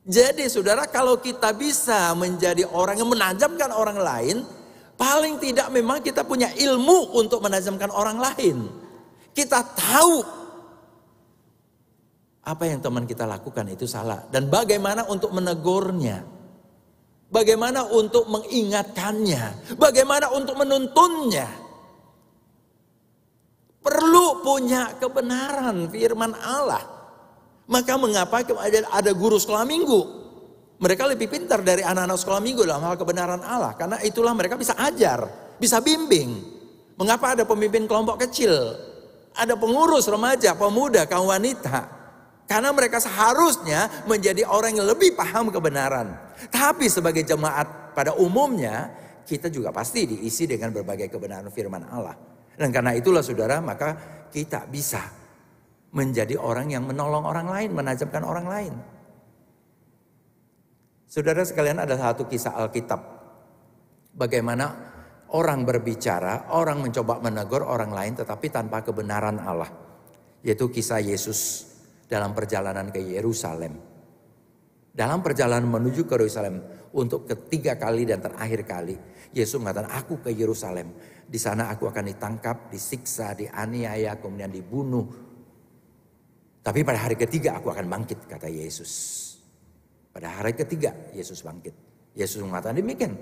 Jadi 0.05 0.45
saudara 0.53 0.85
kalau 0.85 1.17
kita 1.17 1.49
bisa 1.57 2.13
menjadi 2.13 2.69
orang 2.69 3.01
yang 3.01 3.09
menajamkan 3.09 3.73
orang 3.73 3.97
lain, 3.97 4.37
paling 4.93 5.41
tidak 5.41 5.73
memang 5.73 6.05
kita 6.05 6.21
punya 6.21 6.53
ilmu 6.53 7.17
untuk 7.17 7.41
menajamkan 7.41 7.89
orang 7.89 8.21
lain. 8.21 8.69
Kita 9.33 9.65
tahu 9.65 10.21
apa 12.43 12.63
yang 12.69 12.83
teman 12.83 13.09
kita 13.09 13.25
lakukan 13.25 13.65
itu 13.71 13.89
salah. 13.89 14.27
Dan 14.29 14.51
bagaimana 14.51 15.09
untuk 15.09 15.33
menegurnya. 15.33 16.21
Bagaimana 17.33 17.89
untuk 17.89 18.29
mengingatkannya. 18.29 19.73
Bagaimana 19.79 20.29
untuk 20.37 20.53
menuntunnya. 20.59 21.62
Perlu 23.83 24.39
punya 24.39 24.95
kebenaran 24.95 25.91
firman 25.91 26.31
Allah. 26.39 26.83
Maka 27.67 27.99
mengapa 27.99 28.43
ada 28.91 29.11
guru 29.11 29.35
sekolah 29.35 29.67
minggu? 29.67 30.23
Mereka 30.79 31.03
lebih 31.11 31.31
pintar 31.31 31.63
dari 31.63 31.83
anak-anak 31.83 32.19
sekolah 32.19 32.41
minggu 32.43 32.63
dalam 32.63 32.83
hal 32.83 32.95
kebenaran 32.95 33.43
Allah. 33.43 33.75
Karena 33.75 33.99
itulah 34.03 34.31
mereka 34.31 34.55
bisa 34.55 34.75
ajar, 34.79 35.27
bisa 35.59 35.79
bimbing. 35.83 36.39
Mengapa 36.95 37.35
ada 37.35 37.43
pemimpin 37.43 37.87
kelompok 37.87 38.23
kecil? 38.27 38.51
Ada 39.35 39.59
pengurus 39.59 40.07
remaja, 40.07 40.55
pemuda, 40.55 41.03
kaum 41.07 41.27
wanita 41.27 42.03
karena 42.43 42.69
mereka 42.75 42.99
seharusnya 42.99 43.87
menjadi 44.05 44.43
orang 44.45 44.75
yang 44.75 44.87
lebih 44.87 45.15
paham 45.15 45.49
kebenaran. 45.49 46.13
Tapi 46.51 46.91
sebagai 46.91 47.23
jemaat 47.23 47.95
pada 47.95 48.13
umumnya, 48.19 48.91
kita 49.23 49.47
juga 49.47 49.71
pasti 49.71 50.05
diisi 50.05 50.43
dengan 50.43 50.75
berbagai 50.75 51.07
kebenaran 51.07 51.47
firman 51.49 51.87
Allah. 51.87 52.15
Dan 52.53 52.69
karena 52.69 52.93
itulah 52.93 53.25
saudara, 53.25 53.57
maka 53.59 53.97
kita 54.29 54.69
bisa 54.69 55.01
menjadi 55.93 56.37
orang 56.41 56.73
yang 56.73 56.89
menolong 56.89 57.25
orang 57.25 57.47
lain, 57.49 57.69
menajamkan 57.73 58.23
orang 58.25 58.47
lain. 58.49 58.73
Saudara 61.05 61.45
sekalian 61.45 61.77
ada 61.77 61.93
satu 61.93 62.25
kisah 62.25 62.57
Alkitab. 62.57 63.01
Bagaimana 64.17 64.65
orang 65.37 65.61
berbicara, 65.61 66.49
orang 66.57 66.81
mencoba 66.81 67.21
menegur 67.21 67.61
orang 67.61 67.93
lain 67.93 68.17
tetapi 68.17 68.49
tanpa 68.49 68.81
kebenaran 68.81 69.37
Allah. 69.37 69.69
Yaitu 70.41 70.73
kisah 70.73 70.97
Yesus 70.97 71.69
dalam 72.09 72.33
perjalanan 72.33 72.89
ke 72.89 72.97
Yerusalem. 72.97 73.77
Dalam 74.93 75.21
perjalanan 75.21 75.69
menuju 75.69 76.05
ke 76.09 76.17
Yerusalem 76.17 76.61
untuk 76.93 77.25
ketiga 77.29 77.77
kali 77.77 78.05
dan 78.09 78.21
terakhir 78.21 78.61
kali, 78.65 78.97
Yesus 79.33 79.57
mengatakan, 79.57 79.89
"Aku 79.93 80.21
ke 80.21 80.29
Yerusalem. 80.29 80.93
Di 81.33 81.41
sana 81.41 81.73
aku 81.73 81.89
akan 81.89 82.13
ditangkap, 82.13 82.69
disiksa, 82.69 83.33
dianiaya, 83.33 84.21
kemudian 84.21 84.53
dibunuh. 84.53 85.01
Tapi 86.61 86.85
pada 86.85 87.09
hari 87.09 87.17
ketiga 87.17 87.57
aku 87.57 87.73
akan 87.73 87.89
bangkit," 87.89 88.29
kata 88.29 88.45
Yesus. 88.53 88.93
Pada 90.13 90.29
hari 90.29 90.53
ketiga 90.53 90.93
Yesus 91.09 91.41
bangkit. 91.41 91.73
Yesus 92.13 92.37
mengatakan 92.45 92.77
demikian. 92.77 93.17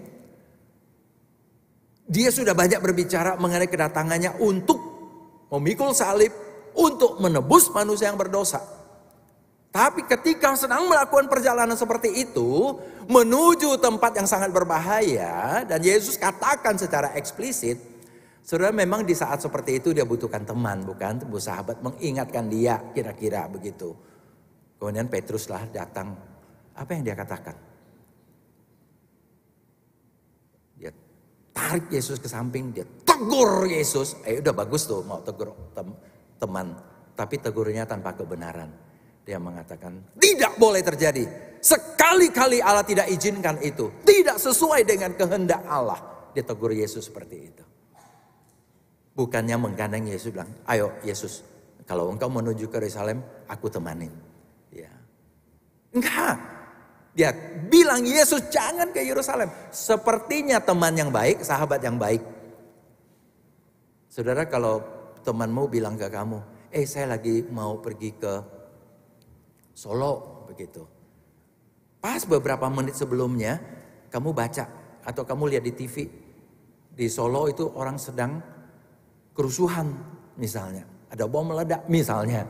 Dia 2.03 2.27
sudah 2.35 2.51
banyak 2.51 2.83
berbicara 2.83 3.39
mengenai 3.39 3.71
kedatangannya 3.71 4.43
untuk 4.43 4.75
memikul 5.47 5.95
salib, 5.95 6.35
untuk 6.75 7.15
menebus 7.23 7.71
manusia 7.71 8.11
yang 8.11 8.19
berdosa. 8.19 8.59
Tapi 9.71 10.03
ketika 10.03 10.51
sedang 10.59 10.91
melakukan 10.91 11.31
perjalanan 11.31 11.79
seperti 11.79 12.27
itu, 12.27 12.75
menuju 13.07 13.79
tempat 13.79 14.19
yang 14.19 14.27
sangat 14.27 14.51
berbahaya, 14.51 15.63
dan 15.63 15.79
Yesus 15.79 16.19
katakan 16.19 16.75
secara 16.75 17.15
eksplisit, 17.15 17.90
saudara 18.41 18.73
memang 18.73 19.05
di 19.05 19.13
saat 19.15 19.41
seperti 19.41 19.79
itu 19.79 19.93
dia 19.95 20.05
butuhkan 20.05 20.43
teman, 20.43 20.83
bukan? 20.85 21.25
Bu 21.25 21.37
sahabat 21.37 21.79
mengingatkan 21.79 22.49
dia, 22.49 22.81
kira-kira 22.91 23.47
begitu. 23.47 23.93
Kemudian 24.81 25.07
Petruslah 25.07 25.69
datang, 25.69 26.17
apa 26.73 26.89
yang 26.89 27.05
dia 27.05 27.13
katakan? 27.13 27.53
Dia 30.81 30.91
tarik 31.53 31.93
Yesus 31.93 32.17
ke 32.17 32.25
samping, 32.25 32.73
dia 32.73 32.85
tegur 33.05 33.69
Yesus. 33.69 34.17
Eh 34.25 34.41
udah 34.41 34.53
bagus 34.57 34.89
tuh 34.89 35.05
mau 35.05 35.21
tegur 35.21 35.53
teman, 36.41 36.73
tapi 37.13 37.37
tegurnya 37.37 37.85
tanpa 37.85 38.17
kebenaran. 38.17 38.73
Dia 39.21 39.37
mengatakan, 39.37 40.17
tidak 40.17 40.57
boleh 40.57 40.81
terjadi. 40.81 41.29
Sekali-kali 41.61 42.57
Allah 42.57 42.81
tidak 42.81 43.05
izinkan 43.05 43.61
itu. 43.61 44.01
Tidak 44.01 44.41
sesuai 44.41 44.81
dengan 44.81 45.13
kehendak 45.13 45.61
Allah. 45.69 46.01
Dia 46.33 46.41
tegur 46.41 46.73
Yesus 46.73 47.05
seperti 47.05 47.37
itu. 47.37 47.60
Bukannya 49.11 49.59
menggandeng 49.59 50.07
Yesus 50.07 50.31
bilang, 50.31 50.51
ayo 50.71 50.95
Yesus, 51.03 51.43
kalau 51.83 52.07
engkau 52.07 52.31
menuju 52.31 52.71
ke 52.71 52.79
Yerusalem, 52.79 53.19
aku 53.51 53.67
temanin. 53.67 54.13
Ya. 54.71 54.91
Enggak. 55.91 56.39
Dia 57.11 57.35
bilang 57.67 58.07
Yesus 58.07 58.47
jangan 58.47 58.95
ke 58.95 59.03
Yerusalem. 59.03 59.51
Sepertinya 59.67 60.63
teman 60.63 60.95
yang 60.95 61.11
baik, 61.11 61.43
sahabat 61.43 61.83
yang 61.83 61.99
baik. 61.99 62.23
Saudara 64.07 64.47
kalau 64.47 64.79
temanmu 65.27 65.67
bilang 65.67 65.99
ke 65.99 66.07
kamu, 66.07 66.39
eh 66.71 66.87
saya 66.87 67.15
lagi 67.15 67.43
mau 67.51 67.83
pergi 67.83 68.15
ke 68.15 68.33
Solo 69.75 70.47
begitu. 70.47 70.83
Pas 71.99 72.23
beberapa 72.23 72.67
menit 72.71 72.95
sebelumnya 72.95 73.59
kamu 74.11 74.31
baca 74.31 74.67
atau 75.03 75.23
kamu 75.23 75.55
lihat 75.55 75.63
di 75.67 75.73
TV 75.75 75.95
di 76.91 77.07
Solo 77.07 77.47
itu 77.47 77.67
orang 77.75 77.95
sedang 77.95 78.39
kerusuhan 79.35 79.93
misalnya, 80.35 80.83
ada 81.11 81.27
bom 81.27 81.43
meledak 81.47 81.83
misalnya. 81.91 82.47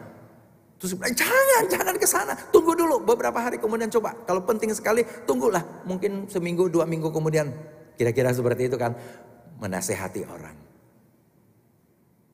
Terus 0.82 0.98
bilang, 0.98 1.14
jangan, 1.14 1.64
jangan 1.70 1.96
ke 2.02 2.08
sana. 2.10 2.34
Tunggu 2.50 2.74
dulu 2.74 3.06
beberapa 3.06 3.38
hari 3.38 3.62
kemudian 3.62 3.86
coba. 3.94 4.18
Kalau 4.26 4.42
penting 4.42 4.74
sekali, 4.74 5.06
tunggulah. 5.30 5.62
Mungkin 5.86 6.26
seminggu, 6.26 6.74
dua 6.74 6.90
minggu 6.90 7.14
kemudian. 7.14 7.54
Kira-kira 7.94 8.34
seperti 8.34 8.66
itu 8.66 8.82
kan. 8.82 8.98
Menasehati 9.62 10.26
orang. 10.26 10.58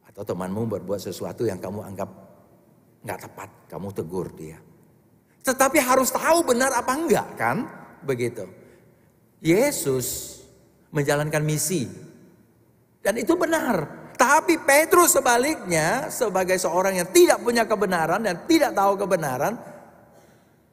Atau 0.08 0.24
temanmu 0.24 0.64
berbuat 0.64 0.96
sesuatu 1.04 1.44
yang 1.44 1.60
kamu 1.60 1.92
anggap 1.92 2.08
nggak 3.04 3.20
tepat. 3.28 3.50
Kamu 3.68 3.92
tegur 3.92 4.32
dia. 4.32 4.56
Tetapi 5.44 5.84
harus 5.84 6.08
tahu 6.08 6.48
benar 6.48 6.72
apa 6.72 6.96
enggak 6.96 7.28
kan? 7.36 7.68
Begitu. 8.08 8.48
Yesus 9.44 10.40
menjalankan 10.96 11.44
misi 11.44 11.86
Dan 13.04 13.20
itu 13.20 13.36
benar. 13.36 13.97
Tapi 14.18 14.58
Petrus 14.58 15.14
sebaliknya 15.14 16.10
sebagai 16.10 16.58
seorang 16.58 16.98
yang 16.98 17.10
tidak 17.14 17.38
punya 17.46 17.70
kebenaran 17.70 18.26
dan 18.26 18.50
tidak 18.50 18.74
tahu 18.74 18.98
kebenaran 18.98 19.54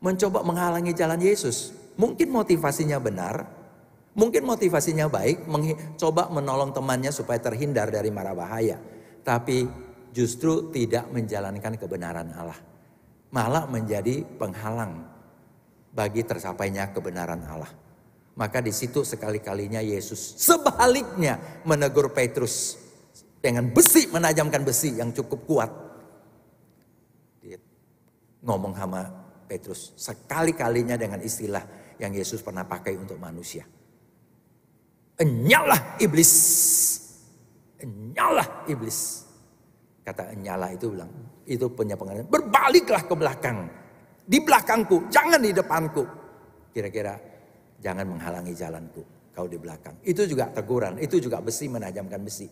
mencoba 0.01 0.41
menghalangi 0.41 0.97
jalan 0.97 1.21
Yesus. 1.21 1.77
Mungkin 2.01 2.33
motivasinya 2.33 2.97
benar, 2.97 3.45
mungkin 4.17 4.49
motivasinya 4.49 5.13
baik, 5.13 5.45
mencoba 5.45 6.33
menolong 6.33 6.73
temannya 6.73 7.13
supaya 7.13 7.37
terhindar 7.37 7.93
dari 7.93 8.09
mara 8.09 8.33
bahaya. 8.33 8.81
Tapi 9.21 9.69
justru 10.17 10.73
tidak 10.73 11.13
menjalankan 11.13 11.77
kebenaran 11.77 12.33
Allah. 12.33 12.57
Malah 13.29 13.69
menjadi 13.69 14.25
penghalang 14.25 15.05
bagi 15.93 16.25
tersapainya 16.25 16.97
kebenaran 16.97 17.45
Allah. 17.45 17.71
Maka 18.35 18.59
di 18.65 18.73
situ 18.75 19.07
sekali-kalinya 19.07 19.79
Yesus 19.79 20.41
sebaliknya 20.41 21.39
menegur 21.63 22.11
Petrus 22.11 22.84
dengan 23.45 23.69
besi 23.69 24.09
menajamkan 24.09 24.65
besi 24.65 24.97
yang 24.97 25.13
cukup 25.13 25.41
kuat. 25.45 25.71
Ngomong 28.45 28.73
sama 28.73 29.01
Petrus 29.45 29.93
sekali-kalinya 30.01 30.97
dengan 30.97 31.21
istilah 31.21 31.65
yang 32.01 32.17
Yesus 32.17 32.41
pernah 32.41 32.65
pakai 32.65 32.97
untuk 32.97 33.21
manusia. 33.21 33.69
Enyalah 35.21 36.01
iblis. 36.01 36.33
Enyalah 37.85 38.65
iblis. 38.69 39.29
Kata 40.05 40.33
enyalah 40.33 40.73
itu 40.73 40.93
bilang, 40.93 41.09
itu 41.45 41.65
punya 41.73 41.97
pengertian. 41.97 42.29
Berbaliklah 42.29 43.05
ke 43.05 43.15
belakang. 43.17 43.59
Di 44.25 44.41
belakangku, 44.41 45.09
jangan 45.09 45.41
di 45.41 45.53
depanku. 45.53 46.05
Kira-kira 46.73 47.17
Jangan 47.85 48.17
menghalangi 48.17 48.57
jalanku. 48.57 49.05
Kau 49.37 49.45
di 49.45 49.61
belakang. 49.61 50.01
Itu 50.01 50.25
juga 50.25 50.49
teguran. 50.49 50.97
Itu 50.97 51.21
juga 51.21 51.45
besi 51.45 51.69
menajamkan 51.69 52.25
besi. 52.25 52.49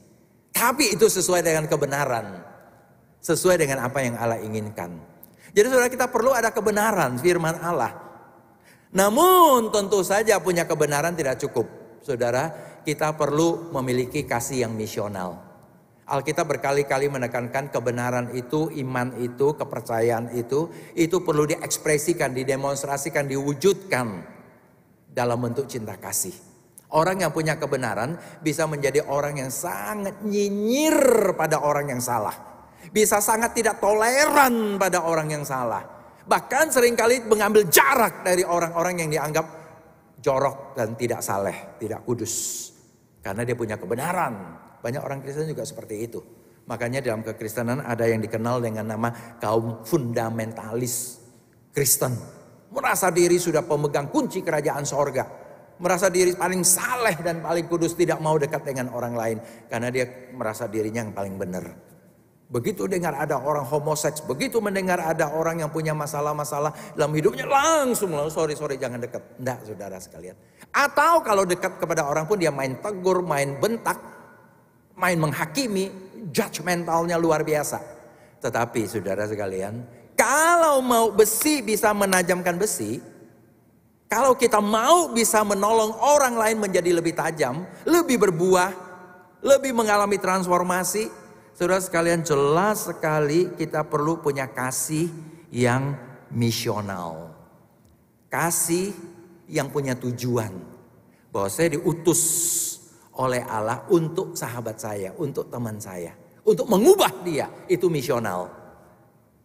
Tapi 0.62 0.94
itu 0.94 1.10
sesuai 1.10 1.42
dengan 1.42 1.66
kebenaran. 1.66 2.38
Sesuai 3.18 3.58
dengan 3.58 3.82
apa 3.82 3.98
yang 3.98 4.14
Allah 4.14 4.38
inginkan. 4.38 4.94
Jadi 5.50 5.66
saudara 5.66 5.90
kita 5.90 6.06
perlu 6.06 6.30
ada 6.30 6.54
kebenaran 6.54 7.18
firman 7.18 7.58
Allah. 7.58 7.98
Namun 8.94 9.74
tentu 9.74 10.06
saja 10.06 10.38
punya 10.38 10.62
kebenaran 10.62 11.18
tidak 11.18 11.42
cukup. 11.42 11.66
Saudara 12.06 12.54
kita 12.86 13.10
perlu 13.18 13.74
memiliki 13.74 14.22
kasih 14.22 14.62
yang 14.62 14.78
misional. 14.78 15.42
Alkitab 16.06 16.46
berkali-kali 16.46 17.10
menekankan 17.10 17.70
kebenaran 17.70 18.30
itu, 18.30 18.70
iman 18.86 19.18
itu, 19.18 19.54
kepercayaan 19.58 20.30
itu, 20.38 20.70
itu 20.94 21.16
perlu 21.26 21.46
diekspresikan, 21.46 22.34
didemonstrasikan, 22.34 23.26
diwujudkan 23.26 24.06
dalam 25.10 25.38
bentuk 25.42 25.66
cinta 25.66 25.98
kasih. 25.98 26.51
Orang 26.92 27.24
yang 27.24 27.32
punya 27.32 27.56
kebenaran 27.56 28.20
bisa 28.44 28.68
menjadi 28.68 29.00
orang 29.08 29.40
yang 29.40 29.48
sangat 29.48 30.20
nyinyir 30.20 31.32
pada 31.32 31.64
orang 31.64 31.88
yang 31.88 32.02
salah. 32.04 32.36
Bisa 32.92 33.24
sangat 33.24 33.56
tidak 33.56 33.80
toleran 33.80 34.76
pada 34.76 35.00
orang 35.00 35.32
yang 35.32 35.44
salah. 35.44 35.80
Bahkan 36.28 36.68
sering 36.68 36.92
kali 36.92 37.24
mengambil 37.24 37.64
jarak 37.72 38.20
dari 38.20 38.44
orang-orang 38.44 39.00
yang 39.00 39.08
dianggap 39.08 39.46
jorok 40.20 40.76
dan 40.76 40.92
tidak 40.94 41.24
saleh, 41.24 41.80
tidak 41.80 42.04
kudus. 42.04 42.68
Karena 43.24 43.42
dia 43.48 43.56
punya 43.56 43.80
kebenaran. 43.80 44.34
Banyak 44.84 45.00
orang 45.00 45.24
Kristen 45.24 45.48
juga 45.48 45.64
seperti 45.64 45.96
itu. 46.04 46.20
Makanya 46.68 47.00
dalam 47.00 47.24
kekristenan 47.24 47.82
ada 47.82 48.04
yang 48.04 48.20
dikenal 48.20 48.62
dengan 48.62 48.86
nama 48.86 49.10
kaum 49.40 49.82
fundamentalis 49.82 51.18
Kristen 51.74 52.14
Merasa 52.72 53.12
diri 53.12 53.36
sudah 53.36 53.60
pemegang 53.68 54.08
kunci 54.08 54.40
kerajaan 54.40 54.88
sorga. 54.88 55.41
Merasa 55.82 56.06
diri 56.06 56.38
paling 56.38 56.62
saleh 56.62 57.18
dan 57.18 57.42
paling 57.42 57.66
kudus 57.66 57.98
tidak 57.98 58.22
mau 58.22 58.38
dekat 58.38 58.62
dengan 58.62 58.94
orang 58.94 59.18
lain. 59.18 59.38
Karena 59.66 59.90
dia 59.90 60.30
merasa 60.30 60.70
dirinya 60.70 61.02
yang 61.02 61.10
paling 61.10 61.34
benar. 61.34 61.66
Begitu 62.52 62.84
dengar 62.84 63.16
ada 63.16 63.40
orang 63.40 63.64
homoseks, 63.64 64.28
begitu 64.28 64.60
mendengar 64.60 65.00
ada 65.00 65.32
orang 65.32 65.64
yang 65.64 65.72
punya 65.72 65.96
masalah-masalah 65.96 66.92
dalam 66.92 67.08
hidupnya 67.16 67.48
langsung 67.48 68.12
langsung 68.12 68.44
sorry 68.44 68.52
sorry 68.52 68.76
jangan 68.76 69.00
dekat. 69.00 69.24
Enggak 69.40 69.58
saudara 69.64 69.96
sekalian. 69.96 70.36
Atau 70.68 71.24
kalau 71.24 71.48
dekat 71.48 71.80
kepada 71.80 72.04
orang 72.04 72.28
pun 72.28 72.36
dia 72.36 72.52
main 72.52 72.76
tegur, 72.76 73.24
main 73.24 73.56
bentak, 73.56 73.96
main 75.00 75.16
menghakimi, 75.16 75.88
judgmentalnya 76.28 77.16
luar 77.16 77.40
biasa. 77.40 77.80
Tetapi 78.44 78.84
saudara 78.84 79.24
sekalian, 79.24 79.80
kalau 80.12 80.84
mau 80.84 81.08
besi 81.08 81.64
bisa 81.64 81.88
menajamkan 81.96 82.60
besi, 82.60 83.00
kalau 84.12 84.36
kita 84.36 84.60
mau 84.60 85.08
bisa 85.08 85.40
menolong 85.40 85.96
orang 85.96 86.36
lain 86.36 86.60
menjadi 86.60 86.92
lebih 86.92 87.16
tajam, 87.16 87.64
lebih 87.88 88.20
berbuah, 88.20 88.68
lebih 89.40 89.72
mengalami 89.72 90.20
transformasi, 90.20 91.08
saudara 91.56 91.80
sekalian 91.80 92.20
jelas 92.20 92.92
sekali 92.92 93.56
kita 93.56 93.88
perlu 93.88 94.20
punya 94.20 94.52
kasih 94.52 95.08
yang 95.48 95.96
misional. 96.28 97.32
Kasih 98.28 98.92
yang 99.48 99.72
punya 99.72 99.96
tujuan. 99.96 100.60
Bahwa 101.32 101.48
saya 101.48 101.80
diutus 101.80 102.20
oleh 103.16 103.40
Allah 103.48 103.88
untuk 103.88 104.36
sahabat 104.36 104.76
saya, 104.76 105.16
untuk 105.16 105.48
teman 105.48 105.80
saya. 105.80 106.12
Untuk 106.44 106.68
mengubah 106.68 107.24
dia, 107.24 107.48
itu 107.64 107.88
misional. 107.88 108.52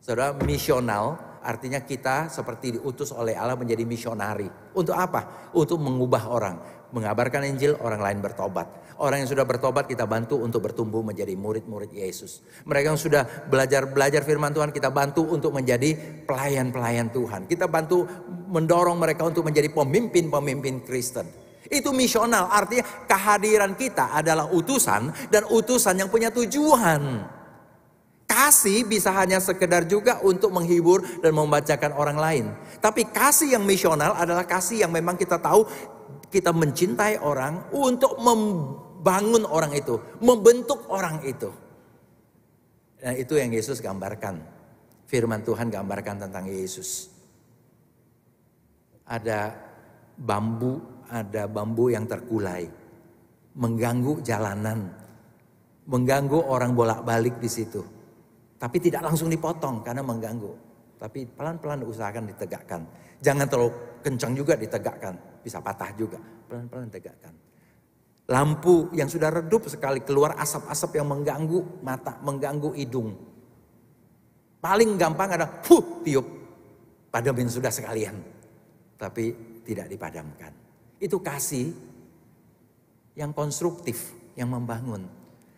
Saudara, 0.03 0.35
misional 0.43 1.26
artinya 1.47 1.79
kita 1.79 2.27
seperti 2.27 2.75
diutus 2.75 3.15
oleh 3.15 3.39
Allah 3.39 3.55
menjadi 3.55 3.87
misionari. 3.87 4.51
Untuk 4.75 4.91
apa? 4.99 5.49
Untuk 5.55 5.79
mengubah 5.79 6.27
orang. 6.27 6.55
Mengabarkan 6.91 7.47
Injil, 7.47 7.79
orang 7.79 8.03
lain 8.03 8.19
bertobat. 8.19 8.67
Orang 8.99 9.23
yang 9.23 9.29
sudah 9.29 9.47
bertobat 9.47 9.87
kita 9.87 10.03
bantu 10.03 10.41
untuk 10.41 10.67
bertumbuh 10.67 11.05
menjadi 11.05 11.37
murid-murid 11.39 11.93
Yesus. 11.93 12.43
Mereka 12.67 12.91
yang 12.91 12.99
sudah 12.99 13.23
belajar-belajar 13.47 14.25
firman 14.27 14.51
Tuhan 14.51 14.75
kita 14.75 14.91
bantu 14.91 15.23
untuk 15.23 15.55
menjadi 15.55 15.95
pelayan-pelayan 16.27 17.13
Tuhan. 17.13 17.47
Kita 17.47 17.69
bantu 17.71 18.03
mendorong 18.51 18.97
mereka 18.97 19.23
untuk 19.23 19.47
menjadi 19.47 19.71
pemimpin-pemimpin 19.71 20.83
Kristen. 20.83 21.29
Itu 21.67 21.91
misional, 21.91 22.47
artinya 22.47 22.87
kehadiran 23.05 23.75
kita 23.75 24.15
adalah 24.15 24.47
utusan 24.49 25.11
dan 25.27 25.43
utusan 25.51 25.99
yang 25.99 26.09
punya 26.09 26.31
tujuan. 26.31 27.36
Kasih 28.27 28.83
bisa 28.83 29.15
hanya 29.15 29.39
sekedar 29.39 29.87
juga 29.87 30.19
untuk 30.19 30.51
menghibur 30.51 30.99
dan 31.23 31.31
membacakan 31.31 31.95
orang 31.95 32.19
lain. 32.19 32.45
Tapi 32.83 33.07
kasih 33.07 33.55
yang 33.55 33.63
misional 33.63 34.19
adalah 34.19 34.43
kasih 34.43 34.83
yang 34.83 34.91
memang 34.91 35.15
kita 35.15 35.39
tahu 35.39 35.63
kita 36.27 36.51
mencintai 36.51 37.23
orang 37.23 37.71
untuk 37.71 38.19
membangun 38.19 39.47
orang 39.47 39.71
itu, 39.71 39.95
membentuk 40.19 40.91
orang 40.91 41.23
itu. 41.23 41.47
Dan 42.99 43.15
itu 43.15 43.39
yang 43.39 43.55
Yesus 43.55 43.79
gambarkan. 43.79 44.43
Firman 45.07 45.47
Tuhan 45.47 45.71
gambarkan 45.71 46.27
tentang 46.27 46.51
Yesus. 46.51 47.07
Ada 49.07 49.55
bambu, 50.19 50.83
ada 51.07 51.47
bambu 51.47 51.95
yang 51.95 52.03
terkulai, 52.03 52.67
mengganggu 53.55 54.19
jalanan, 54.19 54.91
mengganggu 55.87 56.43
orang 56.43 56.75
bolak-balik 56.75 57.39
di 57.39 57.47
situ 57.47 57.96
tapi 58.57 58.77
tidak 58.81 59.05
langsung 59.05 59.29
dipotong 59.29 59.85
karena 59.85 60.01
mengganggu. 60.01 60.53
Tapi 60.97 61.29
pelan-pelan 61.29 61.85
usahakan 61.85 62.25
ditegakkan. 62.33 62.81
Jangan 63.21 63.45
terlalu 63.45 64.01
kencang 64.01 64.33
juga 64.33 64.57
ditegakkan. 64.57 65.13
Bisa 65.45 65.61
patah 65.61 65.93
juga. 65.93 66.17
Pelan-pelan 66.49 66.89
tegakkan. 66.89 67.33
Lampu 68.27 68.89
yang 68.97 69.07
sudah 69.07 69.29
redup 69.29 69.69
sekali 69.69 70.01
keluar 70.01 70.35
asap-asap 70.35 70.99
yang 70.99 71.07
mengganggu 71.07 71.85
mata, 71.85 72.17
mengganggu 72.25 72.73
hidung. 72.75 73.13
Paling 74.57 74.97
gampang 74.97 75.37
ada 75.37 75.61
huh 75.69 76.01
tiup. 76.01 76.25
Padamin 77.13 77.47
sudah 77.47 77.69
sekalian. 77.69 78.17
Tapi 78.97 79.25
tidak 79.63 79.87
dipadamkan. 79.87 80.51
Itu 80.97 81.21
kasih 81.21 81.71
yang 83.13 83.37
konstruktif, 83.37 84.17
yang 84.33 84.49
membangun. 84.49 85.16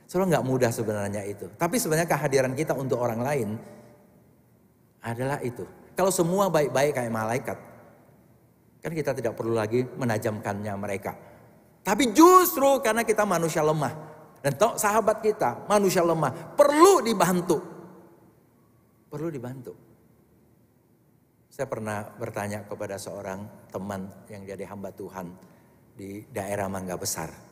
Soalnya 0.09 0.41
nggak 0.41 0.47
mudah 0.49 0.71
sebenarnya 0.73 1.21
itu. 1.21 1.45
Tapi 1.53 1.77
sebenarnya 1.77 2.09
kehadiran 2.09 2.57
kita 2.57 2.73
untuk 2.73 2.97
orang 2.97 3.21
lain 3.21 3.49
adalah 5.05 5.37
itu. 5.45 5.61
Kalau 5.93 6.09
semua 6.09 6.49
baik-baik 6.49 6.97
kayak 6.97 7.13
malaikat, 7.13 7.57
kan 8.81 8.89
kita 8.89 9.13
tidak 9.13 9.37
perlu 9.37 9.53
lagi 9.53 9.85
menajamkannya 9.85 10.73
mereka. 10.81 11.13
Tapi 11.85 12.09
justru 12.09 12.81
karena 12.81 13.05
kita 13.05 13.21
manusia 13.21 13.61
lemah. 13.61 13.93
Dan 14.41 14.57
toh 14.57 14.73
sahabat 14.81 15.21
kita 15.21 15.69
manusia 15.69 16.01
lemah 16.01 16.57
perlu 16.57 17.05
dibantu. 17.05 17.61
Perlu 19.13 19.29
dibantu. 19.29 19.77
Saya 21.53 21.69
pernah 21.69 22.07
bertanya 22.17 22.65
kepada 22.65 22.97
seorang 22.97 23.45
teman 23.69 24.09
yang 24.25 24.41
jadi 24.41 24.65
hamba 24.65 24.89
Tuhan 24.89 25.27
di 25.93 26.25
daerah 26.33 26.65
Mangga 26.65 26.97
Besar. 26.97 27.48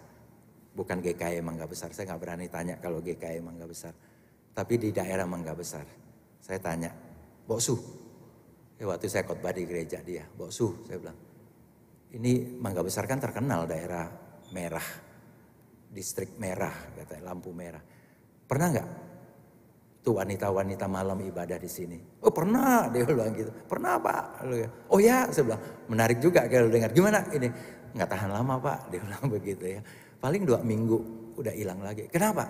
Bukan 0.77 1.01
GKI 1.01 1.41
Mangga 1.41 1.65
Besar, 1.65 1.89
saya 1.89 2.13
nggak 2.13 2.21
berani 2.21 2.45
tanya 2.53 2.77
kalau 2.77 3.01
GKI 3.01 3.41
Mangga 3.41 3.65
Besar. 3.65 3.97
Tapi 4.53 4.73
di 4.77 4.93
daerah 4.93 5.25
Mangga 5.25 5.57
Besar, 5.57 5.89
saya 6.37 6.61
tanya, 6.61 6.93
Bok 7.49 7.57
Su, 7.57 7.73
ya 8.77 8.85
waktu 8.85 9.09
saya 9.09 9.25
khotbah 9.25 9.57
di 9.57 9.65
gereja 9.65 10.05
dia, 10.05 10.29
Bok 10.29 10.53
Su, 10.53 10.85
saya 10.85 11.01
bilang, 11.01 11.17
ini 12.13 12.61
Mangga 12.61 12.85
Besar 12.85 13.09
kan 13.09 13.17
terkenal 13.17 13.65
daerah 13.65 14.05
merah. 14.53 15.09
distrik 15.87 16.35
merah, 16.35 16.93
katanya 16.99 17.31
lampu 17.31 17.55
merah. 17.55 17.79
Pernah 18.43 18.67
nggak 18.75 18.89
tuh 20.03 20.19
wanita-wanita 20.19 20.85
malam 20.87 21.15
ibadah 21.23 21.55
di 21.55 21.71
sini? 21.71 21.97
Oh 22.23 22.31
pernah, 22.31 22.85
dia 22.93 23.07
bilang 23.07 23.31
gitu. 23.31 23.51
Pernah 23.65 23.95
pak? 23.95 24.23
Oh 24.91 24.99
ya, 24.99 25.31
saya 25.31 25.47
bilang 25.47 25.63
menarik 25.87 26.19
juga 26.19 26.43
kalau 26.51 26.67
dengar. 26.67 26.91
Gimana 26.91 27.23
ini? 27.31 27.47
Nggak 27.95 28.09
tahan 28.13 28.29
lama 28.35 28.55
pak, 28.59 28.79
dia 28.91 28.99
bilang 28.99 29.25
begitu 29.31 29.65
ya. 29.79 29.81
Paling 30.17 30.43
dua 30.43 30.60
minggu 30.65 30.97
udah 31.38 31.53
hilang 31.53 31.82
lagi. 31.86 32.10
Kenapa? 32.10 32.49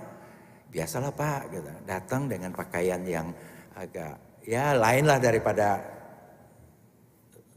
Biasalah 0.68 1.12
pak, 1.16 1.42
gitu. 1.52 1.70
datang 1.88 2.28
dengan 2.28 2.52
pakaian 2.52 3.00
yang 3.08 3.28
agak 3.76 4.44
ya 4.44 4.76
lain 4.76 5.04
lah 5.08 5.20
daripada 5.20 5.80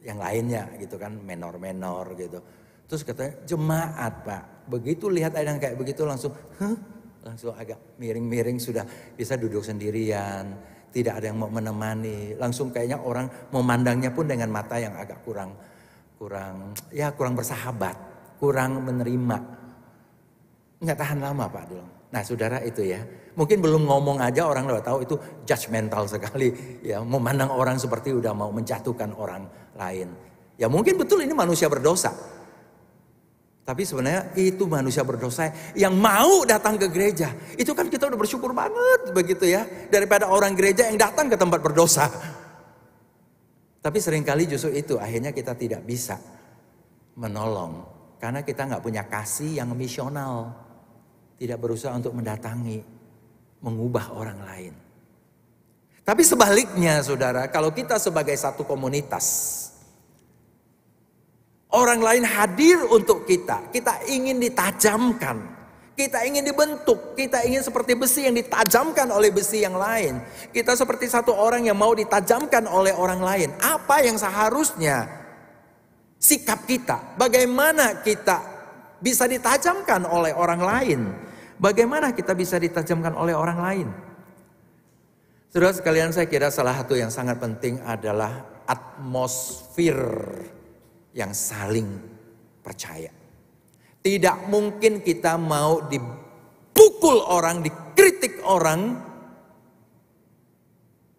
yang 0.02 0.18
lainnya 0.18 0.66
gitu 0.78 0.96
kan, 0.98 1.14
menor-menor 1.18 2.14
gitu. 2.18 2.38
Terus 2.90 3.02
katanya 3.06 3.32
jemaat 3.46 4.14
pak, 4.26 4.42
begitu 4.66 5.06
lihat 5.06 5.34
ada 5.38 5.54
yang 5.54 5.62
kayak 5.62 5.78
begitu 5.78 6.02
langsung, 6.02 6.34
huh? 6.34 6.74
langsung 7.22 7.54
agak 7.54 7.98
miring-miring 8.00 8.58
sudah 8.58 8.82
bisa 9.14 9.36
duduk 9.36 9.62
sendirian, 9.62 10.56
tidak 10.90 11.22
ada 11.22 11.30
yang 11.30 11.38
mau 11.38 11.52
menemani, 11.52 12.34
langsung 12.34 12.74
kayaknya 12.74 12.98
orang 12.98 13.30
memandangnya 13.54 14.10
pun 14.10 14.26
dengan 14.26 14.50
mata 14.50 14.74
yang 14.80 14.94
agak 14.98 15.22
kurang 15.22 15.54
kurang 16.20 16.76
ya 16.92 17.14
kurang 17.16 17.32
bersahabat, 17.32 17.96
kurang 18.36 18.84
menerima. 18.84 19.59
Nggak 20.80 20.96
tahan 20.96 21.18
lama 21.20 21.44
Pak 21.44 21.64
dulu. 21.68 21.86
Nah 22.10 22.22
saudara 22.26 22.58
itu 22.64 22.82
ya, 22.82 22.98
mungkin 23.38 23.62
belum 23.62 23.86
ngomong 23.86 24.18
aja 24.18 24.48
orang 24.48 24.66
udah 24.66 24.82
tahu 24.82 25.04
itu 25.06 25.14
judgmental 25.46 26.08
sekali. 26.08 26.80
Ya 26.82 26.98
memandang 27.04 27.52
orang 27.52 27.76
seperti 27.78 28.16
udah 28.16 28.32
mau 28.32 28.50
menjatuhkan 28.50 29.14
orang 29.14 29.46
lain. 29.76 30.10
Ya 30.56 30.66
mungkin 30.66 30.96
betul 30.96 31.22
ini 31.22 31.36
manusia 31.36 31.68
berdosa. 31.70 32.10
Tapi 33.62 33.86
sebenarnya 33.86 34.34
itu 34.34 34.66
manusia 34.66 35.06
berdosa 35.06 35.54
yang 35.78 35.94
mau 35.94 36.42
datang 36.42 36.74
ke 36.74 36.90
gereja. 36.90 37.30
Itu 37.54 37.70
kan 37.76 37.86
kita 37.86 38.10
udah 38.10 38.18
bersyukur 38.18 38.50
banget 38.50 39.14
begitu 39.14 39.46
ya. 39.46 39.62
Daripada 39.86 40.26
orang 40.26 40.58
gereja 40.58 40.90
yang 40.90 40.98
datang 40.98 41.30
ke 41.30 41.38
tempat 41.38 41.62
berdosa. 41.62 42.10
Tapi 43.80 43.98
sering 44.02 44.26
kali 44.26 44.50
justru 44.50 44.74
itu 44.74 44.98
akhirnya 44.98 45.30
kita 45.30 45.54
tidak 45.54 45.86
bisa 45.86 46.18
menolong. 47.14 47.86
Karena 48.18 48.42
kita 48.42 48.66
nggak 48.66 48.82
punya 48.82 49.06
kasih 49.06 49.62
yang 49.62 49.70
misional. 49.72 50.50
Tidak 51.40 51.56
berusaha 51.56 51.96
untuk 51.96 52.12
mendatangi, 52.12 52.84
mengubah 53.64 54.12
orang 54.12 54.38
lain. 54.44 54.74
Tapi 56.04 56.20
sebaliknya 56.20 57.00
saudara, 57.00 57.48
kalau 57.48 57.72
kita 57.72 57.96
sebagai 57.96 58.36
satu 58.36 58.68
komunitas, 58.68 59.56
Orang 61.70 62.02
lain 62.02 62.26
hadir 62.26 62.82
untuk 62.90 63.22
kita. 63.22 63.70
Kita 63.70 64.02
ingin 64.10 64.42
ditajamkan. 64.42 65.38
Kita 65.94 66.26
ingin 66.26 66.42
dibentuk. 66.42 67.14
Kita 67.14 67.46
ingin 67.46 67.62
seperti 67.62 67.94
besi 67.94 68.26
yang 68.26 68.34
ditajamkan 68.34 69.06
oleh 69.14 69.30
besi 69.30 69.62
yang 69.62 69.78
lain. 69.78 70.18
Kita 70.50 70.74
seperti 70.74 71.06
satu 71.06 71.30
orang 71.30 71.70
yang 71.70 71.78
mau 71.78 71.94
ditajamkan 71.94 72.66
oleh 72.66 72.90
orang 72.90 73.22
lain. 73.22 73.48
Apa 73.62 74.02
yang 74.02 74.18
seharusnya 74.18 75.06
sikap 76.18 76.66
kita? 76.66 77.14
Bagaimana 77.14 78.02
kita 78.02 78.42
bisa 78.98 79.30
ditajamkan 79.30 80.10
oleh 80.10 80.34
orang 80.34 80.62
lain? 80.66 81.00
Bagaimana 81.60 82.16
kita 82.16 82.32
bisa 82.32 82.56
ditajamkan 82.56 83.12
oleh 83.12 83.36
orang 83.36 83.58
lain? 83.60 83.88
Saudara 85.52 85.76
sekalian 85.76 86.08
saya 86.08 86.24
kira 86.24 86.48
salah 86.48 86.72
satu 86.72 86.96
yang 86.96 87.12
sangat 87.12 87.36
penting 87.36 87.84
adalah 87.84 88.64
atmosfer 88.64 90.00
yang 91.12 91.36
saling 91.36 92.00
percaya. 92.64 93.12
Tidak 94.00 94.48
mungkin 94.48 95.04
kita 95.04 95.36
mau 95.36 95.84
dipukul 95.84 97.20
orang, 97.28 97.60
dikritik 97.60 98.40
orang 98.40 98.80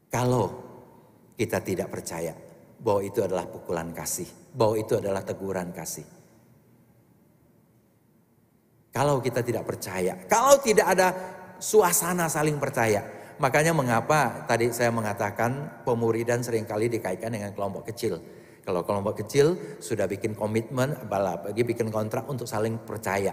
kalau 0.10 0.49
kita 1.38 1.62
tidak 1.62 1.93
percaya 1.93 2.34
bahwa 2.82 3.06
itu 3.06 3.21
adalah 3.21 3.45
pukulan 3.45 3.93
kasih, 3.93 4.25
bahwa 4.58 4.73
itu 4.80 4.97
adalah 4.97 5.21
teguran 5.21 5.69
kasih. 5.69 6.20
Kalau 8.91 9.23
kita 9.23 9.39
tidak 9.39 9.63
percaya, 9.63 10.19
kalau 10.27 10.60
tidak 10.60 10.84
ada 10.91 11.15
suasana 11.63 12.27
saling 12.27 12.60
percaya, 12.60 12.99
makanya 13.39 13.71
mengapa 13.71 14.43
tadi 14.43 14.67
saya 14.75 14.91
mengatakan 14.91 15.82
pemuridan 15.88 16.43
sering 16.43 16.67
kali 16.67 16.91
dikaitkan 16.91 17.32
dengan 17.32 17.56
kelompok 17.56 17.88
kecil. 17.88 18.19
Kalau 18.62 18.84
kelompok 18.84 19.23
kecil 19.23 19.80
sudah 19.80 20.06
bikin 20.12 20.36
komitmen, 20.36 20.93
bagi 21.08 21.63
bikin 21.63 21.88
kontrak 21.88 22.27
untuk 22.27 22.45
saling 22.45 22.84
percaya. 22.84 23.32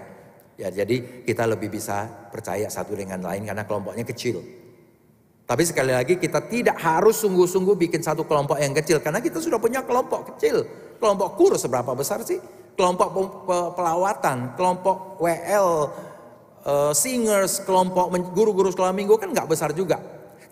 Ya, 0.58 0.70
jadi 0.70 1.26
kita 1.26 1.46
lebih 1.46 1.74
bisa 1.74 2.06
percaya 2.30 2.66
satu 2.70 2.94
dengan 2.94 3.22
lain 3.22 3.46
karena 3.46 3.62
kelompoknya 3.66 4.02
kecil. 4.06 4.42
Tapi 5.48 5.62
sekali 5.64 5.96
lagi 5.96 6.20
kita 6.20 6.44
tidak 6.44 6.76
harus 6.76 7.24
sungguh-sungguh 7.24 7.72
bikin 7.88 8.04
satu 8.04 8.28
kelompok 8.28 8.60
yang 8.60 8.76
kecil 8.76 9.00
karena 9.00 9.18
kita 9.18 9.40
sudah 9.40 9.56
punya 9.56 9.80
kelompok 9.80 10.34
kecil. 10.34 10.66
Kelompok 10.98 11.38
kur 11.38 11.54
seberapa 11.56 11.94
besar 11.94 12.20
sih? 12.26 12.36
Kelompok 12.78 13.08
pelawatan, 13.74 14.54
kelompok 14.54 15.18
WL, 15.18 15.68
eh, 16.62 16.92
singers, 16.94 17.66
kelompok 17.66 18.14
guru-guru 18.30 18.70
sekolah 18.70 18.94
minggu 18.94 19.18
kan 19.18 19.34
nggak 19.34 19.50
besar 19.50 19.74
juga. 19.74 19.98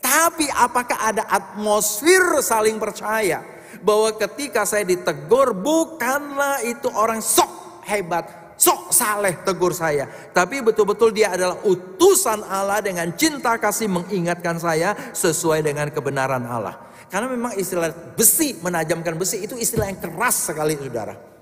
Tapi 0.03 0.51
apakah 0.51 0.99
ada 1.15 1.23
atmosfer 1.31 2.43
saling 2.43 2.83
percaya? 2.83 3.57
bahwa 3.83 4.13
ketika 4.15 4.65
saya 4.65 4.87
ditegur 4.87 5.53
bukanlah 5.57 6.63
itu 6.65 6.89
orang 6.93 7.21
sok 7.21 7.83
hebat, 7.89 8.57
sok 8.57 8.93
saleh 8.93 9.37
tegur 9.45 9.75
saya. 9.75 10.09
Tapi 10.33 10.63
betul-betul 10.65 11.13
dia 11.13 11.35
adalah 11.35 11.61
utusan 11.67 12.45
Allah 12.47 12.81
dengan 12.81 13.11
cinta 13.15 13.57
kasih 13.57 13.91
mengingatkan 13.91 14.57
saya 14.57 14.95
sesuai 15.13 15.65
dengan 15.65 15.91
kebenaran 15.93 16.45
Allah. 16.47 16.77
Karena 17.07 17.31
memang 17.31 17.55
istilah 17.55 17.95
besi, 18.19 18.59
menajamkan 18.59 19.15
besi 19.15 19.47
itu 19.47 19.55
istilah 19.55 19.87
yang 19.87 20.01
keras 20.03 20.51
sekali 20.51 20.75
saudara. 20.75 21.36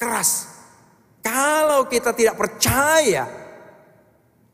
Keras. 0.00 0.48
Kalau 1.20 1.84
kita 1.84 2.16
tidak 2.16 2.40
percaya 2.40 3.28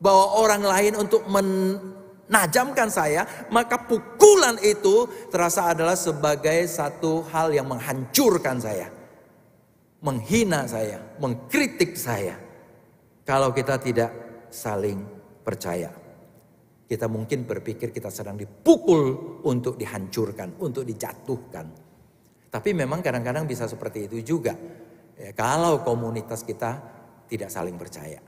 bahwa 0.03 0.43
orang 0.43 0.63
lain 0.67 0.93
untuk 0.99 1.23
men 1.31 1.79
najamkan 2.27 2.91
saya, 2.91 3.23
maka 3.55 3.87
pukulan 3.87 4.59
itu 4.59 5.07
terasa 5.31 5.71
adalah 5.71 5.95
sebagai 5.95 6.67
satu 6.67 7.23
hal 7.31 7.55
yang 7.55 7.71
menghancurkan 7.71 8.59
saya. 8.59 8.91
Menghina 10.03 10.67
saya, 10.67 10.99
mengkritik 11.23 11.95
saya. 11.95 12.35
Kalau 13.23 13.55
kita 13.55 13.79
tidak 13.79 14.11
saling 14.51 15.03
percaya. 15.47 15.91
Kita 16.87 17.11
mungkin 17.11 17.43
berpikir 17.43 17.91
kita 17.91 18.15
sedang 18.15 18.39
dipukul 18.39 19.43
untuk 19.43 19.75
dihancurkan, 19.75 20.59
untuk 20.63 20.87
dijatuhkan. 20.87 21.67
Tapi 22.47 22.71
memang 22.71 23.03
kadang-kadang 23.03 23.43
bisa 23.43 23.67
seperti 23.67 24.07
itu 24.07 24.23
juga. 24.23 24.55
Ya, 25.17 25.33
kalau 25.33 25.81
komunitas 25.81 26.45
kita 26.45 26.77
tidak 27.27 27.49
saling 27.49 27.81
percaya. 27.81 28.21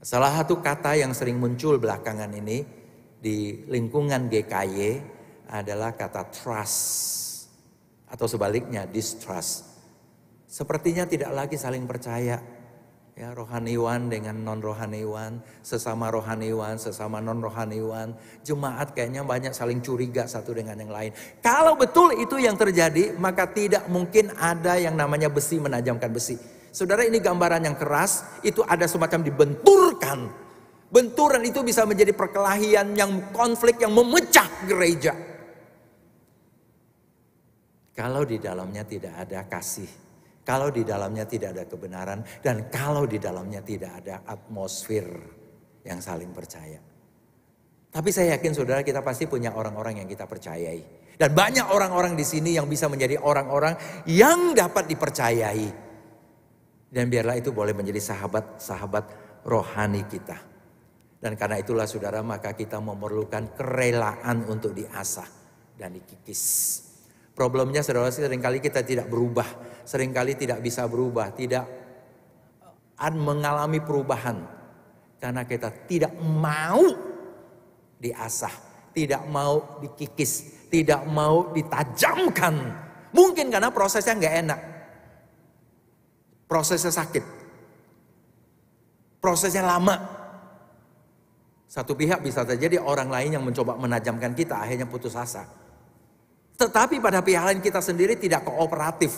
Salah 0.00 0.32
satu 0.32 0.64
kata 0.64 0.96
yang 0.96 1.12
sering 1.12 1.36
muncul 1.36 1.76
belakangan 1.76 2.32
ini 2.32 2.64
di 3.20 3.68
lingkungan 3.68 4.32
GKY 4.32 4.80
adalah 5.52 5.92
kata 5.92 6.32
trust 6.32 6.80
atau 8.08 8.24
sebaliknya 8.24 8.88
distrust. 8.88 9.68
Sepertinya 10.48 11.04
tidak 11.04 11.30
lagi 11.36 11.60
saling 11.60 11.84
percaya. 11.84 12.40
Ya, 13.20 13.36
rohaniwan 13.36 14.08
dengan 14.08 14.32
non 14.32 14.64
rohaniwan, 14.64 15.44
sesama 15.60 16.08
rohaniwan, 16.08 16.80
sesama 16.80 17.20
non 17.20 17.44
rohaniwan, 17.44 18.16
jemaat 18.40 18.96
kayaknya 18.96 19.20
banyak 19.28 19.52
saling 19.52 19.84
curiga 19.84 20.24
satu 20.24 20.56
dengan 20.56 20.80
yang 20.80 20.88
lain. 20.88 21.12
Kalau 21.44 21.76
betul 21.76 22.16
itu 22.16 22.40
yang 22.40 22.56
terjadi, 22.56 23.12
maka 23.20 23.44
tidak 23.44 23.84
mungkin 23.92 24.32
ada 24.40 24.80
yang 24.80 24.96
namanya 24.96 25.28
besi 25.28 25.60
menajamkan 25.60 26.08
besi. 26.08 26.40
Saudara 26.72 27.04
ini 27.04 27.20
gambaran 27.20 27.68
yang 27.68 27.76
keras, 27.76 28.40
itu 28.40 28.64
ada 28.64 28.88
semacam 28.88 29.20
dibenturkan 29.20 30.48
Benturan 30.90 31.46
itu 31.46 31.62
bisa 31.62 31.86
menjadi 31.86 32.10
perkelahian 32.10 32.98
yang 32.98 33.30
konflik 33.30 33.78
yang 33.78 33.94
memecah 33.94 34.50
gereja. 34.66 35.14
Kalau 37.94 38.26
di 38.26 38.42
dalamnya 38.42 38.82
tidak 38.82 39.14
ada 39.22 39.46
kasih, 39.46 39.86
kalau 40.50 40.74
di 40.74 40.82
dalamnya 40.82 41.30
tidak 41.30 41.54
ada 41.54 41.64
kebenaran, 41.70 42.26
dan 42.42 42.66
kalau 42.66 43.06
di 43.06 43.22
dalamnya 43.22 43.62
tidak 43.62 44.02
ada 44.02 44.26
atmosfer 44.26 45.06
yang 45.86 46.02
saling 46.02 46.34
percaya. 46.34 46.82
Tapi 47.90 48.10
saya 48.10 48.34
yakin 48.34 48.58
saudara 48.58 48.82
kita 48.82 48.98
pasti 49.06 49.30
punya 49.30 49.54
orang-orang 49.54 50.02
yang 50.02 50.10
kita 50.10 50.26
percayai. 50.26 51.14
Dan 51.14 51.30
banyak 51.30 51.70
orang-orang 51.70 52.18
di 52.18 52.26
sini 52.26 52.58
yang 52.58 52.66
bisa 52.66 52.90
menjadi 52.90 53.22
orang-orang 53.22 53.78
yang 54.10 54.50
dapat 54.58 54.90
dipercayai. 54.90 55.68
Dan 56.90 57.06
biarlah 57.06 57.38
itu 57.38 57.54
boleh 57.54 57.70
menjadi 57.70 58.02
sahabat-sahabat 58.02 59.04
rohani 59.46 60.02
kita. 60.10 60.38
Dan 61.22 61.38
karena 61.38 61.62
itulah 61.62 61.86
saudara 61.86 62.26
maka 62.26 62.58
kita 62.58 62.82
memerlukan 62.82 63.54
kerelaan 63.54 64.50
untuk 64.50 64.74
diasah 64.74 65.28
dan 65.78 65.94
dikikis. 65.94 66.42
Problemnya 67.40 67.80
saudara 67.80 68.12
sering 68.12 68.36
kali 68.36 68.60
kita 68.60 68.84
tidak 68.84 69.08
berubah. 69.08 69.48
Seringkali 69.88 70.36
tidak 70.36 70.60
bisa 70.60 70.84
berubah. 70.84 71.32
Tidak 71.32 71.64
mengalami 73.16 73.80
perubahan. 73.80 74.44
Karena 75.16 75.48
kita 75.48 75.72
tidak 75.88 76.12
mau 76.20 76.84
diasah, 77.96 78.52
tidak 78.92 79.24
mau 79.32 79.80
dikikis, 79.80 80.68
tidak 80.68 81.00
mau 81.08 81.48
ditajamkan. 81.56 82.60
Mungkin 83.16 83.48
karena 83.48 83.72
prosesnya 83.72 84.20
nggak 84.20 84.36
enak. 84.44 84.60
Prosesnya 86.44 86.92
sakit. 86.92 87.24
Prosesnya 89.16 89.64
lama. 89.64 89.96
Satu 91.64 91.96
pihak 91.96 92.20
bisa 92.20 92.44
terjadi 92.44 92.84
orang 92.84 93.08
lain 93.08 93.40
yang 93.40 93.44
mencoba 93.48 93.80
menajamkan 93.80 94.36
kita 94.36 94.60
akhirnya 94.60 94.84
putus 94.84 95.16
asa. 95.16 95.59
Tetapi 96.60 97.00
pada 97.00 97.24
pihak 97.24 97.40
lain 97.40 97.60
kita 97.64 97.80
sendiri 97.80 98.20
tidak 98.20 98.44
kooperatif 98.44 99.16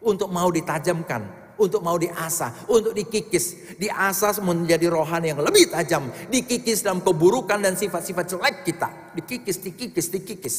untuk 0.00 0.32
mau 0.32 0.48
ditajamkan, 0.48 1.52
untuk 1.60 1.84
mau 1.84 2.00
diasah, 2.00 2.64
untuk 2.64 2.96
dikikis. 2.96 3.76
Diasah 3.76 4.40
menjadi 4.40 4.88
rohani 4.88 5.36
yang 5.36 5.44
lebih 5.44 5.68
tajam, 5.68 6.08
dikikis 6.32 6.80
dalam 6.80 7.04
keburukan 7.04 7.60
dan 7.60 7.76
sifat-sifat 7.76 8.24
jelek 8.32 8.56
kita. 8.64 8.88
Dikikis, 9.20 9.60
dikikis, 9.60 10.06
dikikis. 10.08 10.56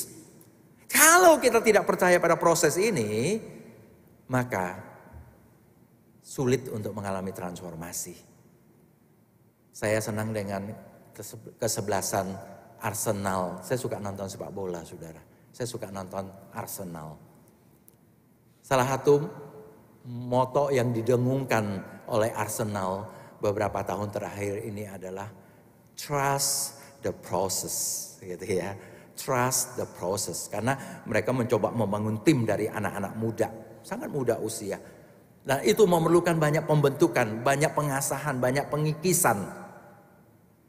Kalau 0.85 1.41
kita 1.41 1.65
tidak 1.65 1.89
percaya 1.89 2.21
pada 2.21 2.37
proses 2.37 2.77
ini, 2.77 3.41
maka 4.29 4.85
sulit 6.21 6.69
untuk 6.69 6.93
mengalami 6.93 7.33
transformasi. 7.33 8.13
Saya 9.73 9.97
senang 9.97 10.29
dengan 10.29 10.69
kesebelasan 11.57 12.37
Arsenal. 12.85 13.65
Saya 13.65 13.81
suka 13.81 13.97
nonton 13.97 14.29
sepak 14.29 14.53
bola, 14.53 14.85
saudara. 14.85 15.28
Saya 15.51 15.67
suka 15.67 15.91
nonton 15.91 16.29
Arsenal. 16.55 17.19
Salah 18.63 18.85
satu 18.85 19.25
moto 20.07 20.69
yang 20.69 20.93
didengungkan 20.93 21.81
oleh 22.09 22.31
Arsenal 22.33 23.09
beberapa 23.41 23.81
tahun 23.83 24.13
terakhir 24.13 24.63
ini 24.63 24.85
adalah 24.85 25.27
trust 25.97 26.79
the 27.03 27.11
process, 27.11 28.17
gitu 28.23 28.45
ya. 28.45 28.73
Trust 29.19 29.75
the 29.75 29.83
process 29.99 30.47
karena 30.47 31.03
mereka 31.03 31.35
mencoba 31.35 31.75
membangun 31.75 32.23
tim 32.23 32.47
dari 32.47 32.71
anak-anak 32.71 33.13
muda, 33.19 33.47
sangat 33.83 34.07
muda 34.07 34.39
usia. 34.39 34.79
Dan 35.43 35.59
itu 35.67 35.83
memerlukan 35.83 36.39
banyak 36.39 36.63
pembentukan, 36.63 37.43
banyak 37.43 37.73
pengasahan, 37.75 38.39
banyak 38.39 38.69
pengikisan. 38.71 39.43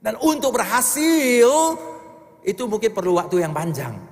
Dan 0.00 0.16
untuk 0.18 0.56
berhasil 0.56 1.76
itu 2.42 2.62
mungkin 2.64 2.90
perlu 2.90 3.20
waktu 3.20 3.44
yang 3.44 3.52
panjang. 3.54 4.09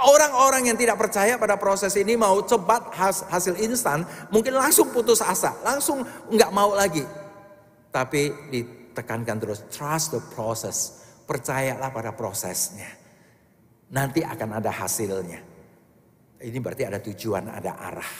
Orang-orang 0.00 0.72
yang 0.72 0.78
tidak 0.80 0.96
percaya 0.96 1.36
pada 1.36 1.60
proses 1.60 1.92
ini 2.00 2.16
mau 2.16 2.40
cepat 2.40 2.88
hasil 3.28 3.60
instan, 3.60 4.08
mungkin 4.32 4.56
langsung 4.56 4.88
putus 4.88 5.20
asa, 5.20 5.52
langsung 5.60 6.00
nggak 6.32 6.50
mau 6.56 6.72
lagi. 6.72 7.04
Tapi 7.92 8.32
ditekankan 8.48 9.36
terus, 9.36 9.60
trust 9.68 10.16
the 10.16 10.20
process, 10.32 11.04
percayalah 11.28 11.92
pada 11.92 12.16
prosesnya. 12.16 12.88
Nanti 13.92 14.24
akan 14.24 14.62
ada 14.62 14.72
hasilnya. 14.72 15.40
Ini 16.40 16.58
berarti 16.64 16.88
ada 16.88 16.96
tujuan, 17.04 17.52
ada 17.52 17.76
arah. 17.76 18.12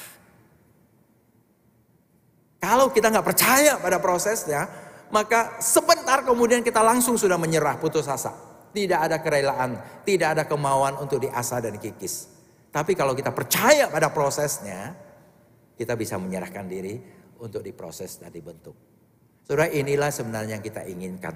Kalau 2.61 2.93
kita 2.93 3.09
nggak 3.09 3.25
percaya 3.25 3.81
pada 3.81 3.97
prosesnya, 3.97 4.69
maka 5.09 5.57
sebentar 5.65 6.21
kemudian 6.29 6.61
kita 6.61 6.85
langsung 6.85 7.17
sudah 7.17 7.41
menyerah 7.41 7.81
putus 7.81 8.05
asa. 8.05 8.50
Tidak 8.71 9.01
ada 9.01 9.19
kerelaan, 9.19 10.03
tidak 10.07 10.39
ada 10.39 10.45
kemauan 10.47 10.99
untuk 11.03 11.23
diasah 11.23 11.59
dan 11.59 11.75
kikis. 11.77 12.31
Tapi 12.71 12.95
kalau 12.95 13.19
kita 13.19 13.35
percaya 13.35 13.91
pada 13.91 14.15
prosesnya, 14.15 14.95
kita 15.75 15.99
bisa 15.99 16.15
menyerahkan 16.23 16.71
diri 16.71 16.95
untuk 17.43 17.67
diproses 17.67 18.23
dan 18.23 18.31
dibentuk. 18.31 18.79
Saudara, 19.43 19.67
inilah 19.67 20.15
sebenarnya 20.15 20.59
yang 20.59 20.65
kita 20.65 20.87
inginkan. 20.87 21.35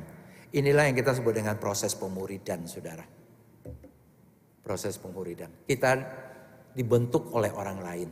Inilah 0.54 0.86
yang 0.86 0.94
kita 0.94 1.18
sebut 1.18 1.34
dengan 1.34 1.58
proses 1.58 1.98
pemuridan, 1.98 2.70
saudara. 2.70 3.02
Proses 4.62 4.94
pemuridan. 5.02 5.50
Kita 5.66 5.98
dibentuk 6.70 7.34
oleh 7.34 7.50
orang 7.50 7.78
lain. 7.82 8.08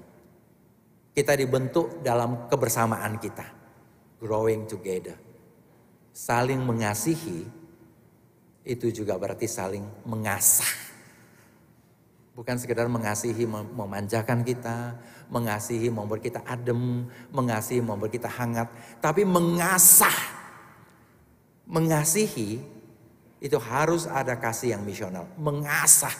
Kita 1.15 1.39
dibentuk 1.39 2.03
dalam 2.03 2.51
kebersamaan 2.51 3.23
kita. 3.23 3.47
Growing 4.19 4.67
together 4.67 5.33
saling 6.13 6.61
mengasihi 6.61 7.49
itu 8.63 8.95
juga 8.95 9.19
berarti 9.19 9.51
saling 9.51 9.83
mengasah. 10.07 10.69
Bukan 12.33 12.57
sekedar 12.57 12.89
mengasihi 12.89 13.45
memanjakan 13.49 14.41
kita, 14.41 14.97
mengasihi 15.29 15.93
membuat 15.93 16.25
kita 16.25 16.41
adem, 16.49 17.05
mengasihi 17.29 17.85
membuat 17.85 18.09
kita 18.09 18.31
hangat, 18.31 18.73
tapi 19.05 19.27
mengasah. 19.29 20.41
Mengasihi 21.69 22.61
itu 23.43 23.59
harus 23.59 24.07
ada 24.07 24.39
kasih 24.39 24.79
yang 24.79 24.83
misional, 24.87 25.27
mengasah 25.35 26.15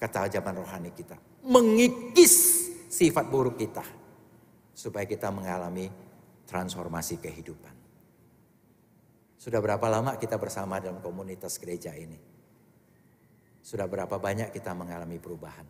ketajaman 0.00 0.64
rohani 0.64 0.90
kita, 0.92 1.16
mengikis 1.44 2.66
sifat 2.88 3.28
buruk 3.28 3.60
kita 3.60 3.84
supaya 4.72 5.04
kita 5.04 5.28
mengalami 5.28 5.92
transformasi 6.48 7.20
kehidupan. 7.20 7.75
Sudah 9.46 9.62
berapa 9.62 9.86
lama 9.86 10.18
kita 10.18 10.42
bersama 10.42 10.82
dalam 10.82 10.98
komunitas 10.98 11.54
gereja 11.62 11.94
ini? 11.94 12.18
Sudah 13.62 13.86
berapa 13.86 14.18
banyak 14.18 14.50
kita 14.50 14.74
mengalami 14.74 15.22
perubahan? 15.22 15.62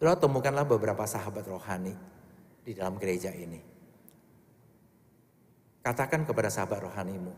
Sudah 0.00 0.16
temukanlah 0.16 0.64
beberapa 0.64 1.04
sahabat 1.04 1.44
rohani 1.52 1.92
di 2.64 2.72
dalam 2.72 2.96
gereja 2.96 3.28
ini. 3.28 3.60
Katakan 5.84 6.24
kepada 6.24 6.48
sahabat 6.48 6.88
rohanimu, 6.88 7.36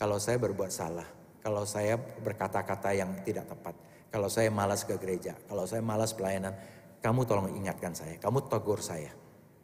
kalau 0.00 0.16
saya 0.16 0.40
berbuat 0.40 0.72
salah, 0.72 1.04
kalau 1.44 1.68
saya 1.68 2.00
berkata-kata 2.00 2.96
yang 2.96 3.20
tidak 3.20 3.52
tepat, 3.52 3.76
kalau 4.08 4.32
saya 4.32 4.48
malas 4.48 4.88
ke 4.88 4.96
gereja, 4.96 5.36
kalau 5.44 5.68
saya 5.68 5.84
malas 5.84 6.16
pelayanan, 6.16 6.56
kamu 7.04 7.28
tolong 7.28 7.52
ingatkan 7.52 7.92
saya, 7.92 8.16
kamu 8.16 8.48
tegur 8.48 8.80
saya. 8.80 9.12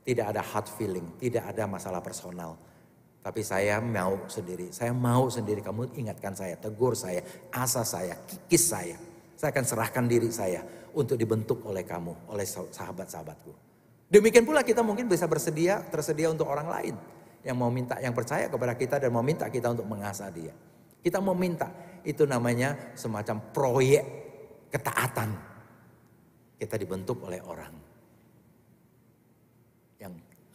Tidak 0.05 0.29
ada 0.29 0.45
hard 0.45 0.69
feeling, 0.77 1.09
tidak 1.17 1.49
ada 1.49 1.65
masalah 1.65 2.05
personal 2.05 2.76
tapi 3.27 3.43
saya 3.43 3.83
mau 3.83 4.23
sendiri, 4.31 4.71
saya 4.71 4.95
mau 4.95 5.27
sendiri. 5.27 5.59
Kamu 5.59 5.99
ingatkan 5.99 6.31
saya, 6.39 6.55
tegur 6.55 6.95
saya, 6.95 7.27
asa 7.51 7.83
saya, 7.83 8.15
kikis 8.23 8.71
saya. 8.71 8.95
Saya 9.35 9.51
akan 9.51 9.67
serahkan 9.67 10.07
diri 10.07 10.31
saya 10.31 10.63
untuk 10.95 11.19
dibentuk 11.19 11.59
oleh 11.67 11.83
kamu, 11.83 12.31
oleh 12.31 12.47
sahabat-sahabatku. 12.47 13.51
Demikian 14.07 14.47
pula 14.47 14.63
kita 14.63 14.87
mungkin 14.87 15.11
bisa 15.11 15.27
bersedia, 15.27 15.83
tersedia 15.91 16.31
untuk 16.31 16.47
orang 16.47 16.71
lain. 16.71 16.95
Yang 17.43 17.57
mau 17.59 17.67
minta, 17.67 17.99
yang 17.99 18.15
percaya 18.15 18.47
kepada 18.47 18.79
kita 18.79 19.03
dan 19.03 19.11
mau 19.11 19.27
minta 19.27 19.51
kita 19.51 19.75
untuk 19.75 19.91
mengasah 19.91 20.31
dia. 20.31 20.55
Kita 21.03 21.19
mau 21.19 21.35
minta, 21.35 21.67
itu 22.07 22.31
namanya 22.31 22.95
semacam 22.95 23.43
proyek 23.51 24.05
ketaatan. 24.71 25.35
Kita 26.63 26.79
dibentuk 26.79 27.27
oleh 27.27 27.43
orang 27.43 27.86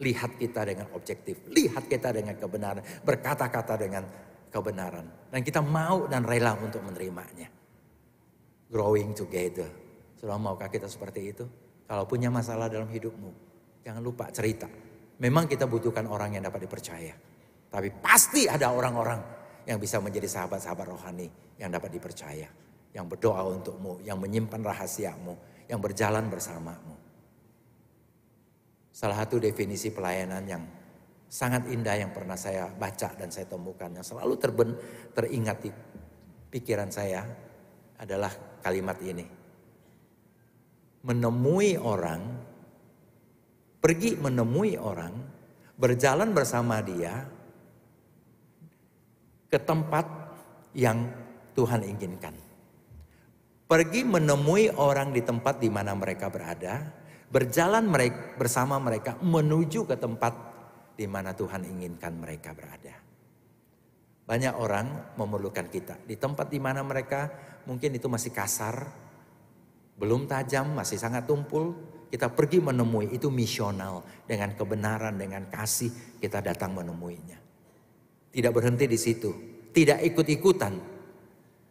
Lihat 0.01 0.41
kita 0.41 0.65
dengan 0.65 0.89
objektif, 0.97 1.45
lihat 1.53 1.85
kita 1.85 2.09
dengan 2.09 2.33
kebenaran, 2.33 2.81
berkata-kata 3.05 3.77
dengan 3.77 4.03
kebenaran. 4.49 5.29
Dan 5.29 5.45
kita 5.45 5.61
mau 5.61 6.09
dan 6.09 6.25
rela 6.25 6.57
untuk 6.57 6.81
menerimanya. 6.81 7.47
Growing 8.67 9.13
together. 9.13 9.69
Sudah 10.17 10.41
maukah 10.41 10.73
kita 10.73 10.89
seperti 10.89 11.21
itu? 11.29 11.45
Kalau 11.85 12.07
punya 12.09 12.33
masalah 12.33 12.65
dalam 12.65 12.89
hidupmu, 12.89 13.31
jangan 13.85 14.01
lupa 14.01 14.31
cerita. 14.33 14.65
Memang 15.21 15.45
kita 15.45 15.69
butuhkan 15.69 16.09
orang 16.09 16.33
yang 16.33 16.43
dapat 16.45 16.65
dipercaya. 16.65 17.13
Tapi 17.71 17.89
pasti 18.01 18.49
ada 18.49 18.73
orang-orang 18.73 19.21
yang 19.69 19.77
bisa 19.77 20.01
menjadi 20.01 20.27
sahabat-sahabat 20.27 20.87
rohani 20.87 21.27
yang 21.61 21.69
dapat 21.69 21.93
dipercaya. 21.93 22.49
Yang 22.91 23.05
berdoa 23.15 23.41
untukmu, 23.47 24.03
yang 24.03 24.19
menyimpan 24.19 24.59
rahasiamu, 24.59 25.33
yang 25.71 25.79
berjalan 25.79 26.27
bersamamu. 26.27 27.00
Salah 28.91 29.23
satu 29.23 29.39
definisi 29.39 29.89
pelayanan 29.89 30.43
yang 30.43 30.63
sangat 31.31 31.71
indah 31.71 31.95
yang 31.95 32.11
pernah 32.11 32.35
saya 32.35 32.67
baca 32.67 33.15
dan 33.15 33.31
saya 33.31 33.47
temukan 33.47 33.87
yang 33.87 34.03
selalu 34.03 34.35
terben, 34.35 34.75
teringat 35.15 35.57
di 35.63 35.71
pikiran 36.51 36.91
saya 36.91 37.23
adalah 37.95 38.59
kalimat 38.59 38.99
ini. 38.99 39.23
Menemui 41.07 41.79
orang, 41.79 42.21
pergi 43.79 44.19
menemui 44.19 44.75
orang, 44.75 45.15
berjalan 45.79 46.35
bersama 46.35 46.83
dia 46.83 47.25
ke 49.47 49.57
tempat 49.57 50.05
yang 50.75 51.07
Tuhan 51.55 51.87
inginkan. 51.87 52.35
Pergi 53.71 54.03
menemui 54.03 54.67
orang 54.75 55.15
di 55.15 55.23
tempat 55.23 55.63
di 55.63 55.71
mana 55.71 55.95
mereka 55.95 56.27
berada, 56.27 57.00
berjalan 57.31 57.87
mereka, 57.87 58.35
bersama 58.35 58.75
mereka 58.77 59.15
menuju 59.23 59.87
ke 59.87 59.95
tempat 59.95 60.33
di 60.99 61.07
mana 61.07 61.31
Tuhan 61.31 61.63
inginkan 61.63 62.19
mereka 62.19 62.51
berada. 62.51 62.93
Banyak 64.27 64.53
orang 64.59 65.15
memerlukan 65.15 65.71
kita 65.71 66.03
di 66.03 66.19
tempat 66.19 66.51
di 66.51 66.59
mana 66.59 66.83
mereka 66.83 67.31
mungkin 67.65 67.95
itu 67.95 68.11
masih 68.11 68.35
kasar, 68.35 68.85
belum 69.95 70.27
tajam, 70.27 70.75
masih 70.75 70.99
sangat 70.99 71.25
tumpul. 71.25 71.89
Kita 72.11 72.27
pergi 72.27 72.59
menemui 72.59 73.15
itu 73.15 73.31
misional 73.31 74.03
dengan 74.27 74.51
kebenaran, 74.51 75.15
dengan 75.15 75.47
kasih 75.47 76.19
kita 76.19 76.43
datang 76.43 76.75
menemuinya. 76.75 77.39
Tidak 78.35 78.51
berhenti 78.51 78.83
di 78.83 78.99
situ, 78.99 79.31
Tidak 79.71 80.03
ikut-ikutan 80.03 80.75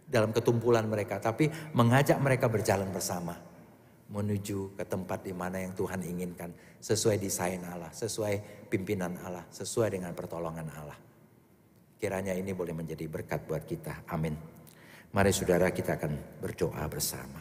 dalam 0.09 0.33
ketumpulan 0.33 0.89
mereka, 0.89 1.21
tapi 1.21 1.53
mengajak 1.77 2.17
mereka 2.17 2.49
berjalan 2.49 2.89
bersama 2.89 3.50
menuju 4.11 4.75
ke 4.75 4.85
tempat 4.85 5.23
di 5.23 5.31
mana 5.31 5.63
yang 5.63 5.73
Tuhan 5.79 6.03
inginkan 6.03 6.51
sesuai 6.83 7.17
desain 7.23 7.63
Allah, 7.63 7.95
sesuai 7.95 8.67
pimpinan 8.67 9.15
Allah, 9.23 9.47
sesuai 9.55 9.95
dengan 9.95 10.11
pertolongan 10.13 10.67
Allah. 10.75 10.99
Kiranya 12.01 12.35
ini 12.35 12.51
boleh 12.51 12.75
menjadi 12.75 13.07
berkat 13.07 13.47
buat 13.47 13.63
kita. 13.63 14.09
Amin. 14.11 14.35
Mari 15.11 15.31
saudara 15.31 15.71
kita 15.71 16.01
akan 16.01 16.43
berdoa 16.43 16.85
bersama. 16.91 17.41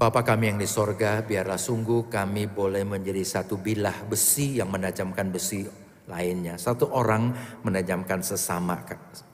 Bapa 0.00 0.24
kami 0.24 0.48
yang 0.48 0.56
di 0.56 0.64
sorga, 0.64 1.20
biarlah 1.20 1.60
sungguh 1.60 2.08
kami 2.08 2.48
boleh 2.48 2.88
menjadi 2.88 3.20
satu 3.20 3.60
bilah 3.60 4.08
besi 4.08 4.56
yang 4.56 4.72
menajamkan 4.72 5.28
besi 5.28 5.68
lainnya. 6.08 6.56
Satu 6.56 6.88
orang 6.88 7.36
menajamkan 7.60 8.24
sesama 8.24 8.80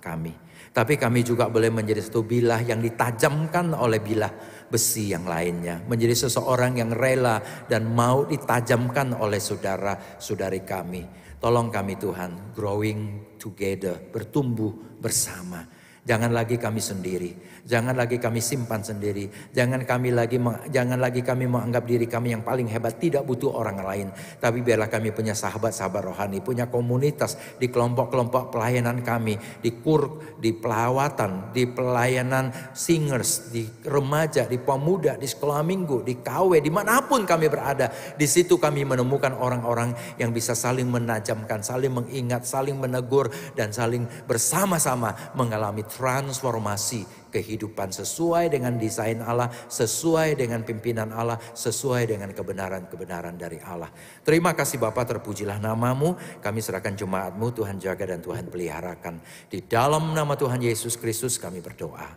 kami. 0.03 0.35
Tapi 0.75 0.99
kami 0.99 1.23
juga 1.23 1.47
boleh 1.47 1.71
menjadi 1.71 2.03
satu 2.03 2.27
bilah 2.27 2.61
yang 2.67 2.83
ditajamkan 2.83 3.79
oleh 3.79 4.03
bilah 4.03 4.33
besi 4.69 5.15
yang 5.15 5.25
lainnya. 5.25 5.83
Menjadi 5.87 6.27
seseorang 6.27 6.79
yang 6.79 6.91
rela 6.93 7.41
dan 7.71 7.87
mau 7.91 8.27
ditajamkan 8.27 9.17
oleh 9.17 9.39
saudara-saudari 9.39 10.63
kami. 10.67 11.03
Tolong 11.37 11.69
kami 11.69 12.01
Tuhan, 12.01 12.57
growing 12.57 13.33
together, 13.37 14.01
bertumbuh 14.11 14.99
bersama. 14.99 15.63
Jangan 16.07 16.31
lagi 16.31 16.55
kami 16.55 16.79
sendiri. 16.79 17.56
Jangan 17.67 17.99
lagi 17.99 18.23
kami 18.23 18.39
simpan 18.39 18.79
sendiri. 18.79 19.27
Jangan 19.51 19.83
kami 19.83 20.15
lagi 20.15 20.39
jangan 20.71 21.03
lagi 21.03 21.27
kami 21.27 21.51
menganggap 21.51 21.83
diri 21.83 22.07
kami 22.07 22.39
yang 22.39 22.47
paling 22.47 22.71
hebat, 22.71 22.95
tidak 23.03 23.27
butuh 23.27 23.51
orang 23.59 23.83
lain. 23.83 24.09
Tapi 24.39 24.63
biarlah 24.63 24.87
kami 24.87 25.11
punya 25.11 25.35
sahabat-sahabat 25.35 26.03
rohani, 26.07 26.39
punya 26.39 26.71
komunitas 26.71 27.35
di 27.59 27.67
kelompok-kelompok 27.67 28.55
pelayanan 28.55 29.03
kami, 29.03 29.35
di 29.59 29.83
kur, 29.83 30.39
di 30.39 30.55
pelawatan, 30.55 31.51
di 31.51 31.67
pelayanan 31.67 32.55
singers, 32.71 33.51
di 33.51 33.67
remaja, 33.83 34.47
di 34.47 34.63
pemuda, 34.63 35.19
di 35.19 35.27
sekolah 35.27 35.67
minggu, 35.67 36.07
di 36.07 36.23
KW, 36.23 36.63
di 36.63 36.71
mana 36.71 37.03
pun 37.03 37.27
kami 37.27 37.51
berada. 37.51 37.91
Di 38.15 38.31
situ 38.31 38.63
kami 38.63 38.87
menemukan 38.87 39.35
orang-orang 39.35 39.91
yang 40.23 40.31
bisa 40.31 40.55
saling 40.55 40.87
menajamkan, 40.87 41.67
saling 41.67 41.91
mengingat, 41.91 42.47
saling 42.47 42.79
menegur, 42.79 43.27
dan 43.59 43.75
saling 43.75 44.07
bersama-sama 44.31 45.35
mengalami 45.35 45.83
transformasi 45.83 47.26
kehidupan 47.33 47.91
sesuai 47.91 48.53
dengan 48.53 48.79
desain 48.79 49.19
Allah, 49.23 49.51
sesuai 49.67 50.39
dengan 50.39 50.63
pimpinan 50.63 51.11
Allah, 51.11 51.41
sesuai 51.57 52.11
dengan 52.11 52.31
kebenaran-kebenaran 52.31 53.35
dari 53.35 53.59
Allah. 53.63 53.91
Terima 54.23 54.55
kasih 54.55 54.79
Bapak, 54.79 55.17
terpujilah 55.17 55.59
namamu. 55.59 56.15
Kami 56.41 56.61
serahkan 56.63 56.95
jemaatmu, 56.95 57.47
Tuhan 57.57 57.77
jaga 57.83 58.05
dan 58.17 58.21
Tuhan 58.23 58.47
peliharakan. 58.47 59.19
Di 59.51 59.65
dalam 59.65 60.15
nama 60.15 60.39
Tuhan 60.39 60.63
Yesus 60.63 60.95
Kristus 60.95 61.41
kami 61.41 61.65
berdoa. 61.65 62.13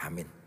Amin. 0.00 0.45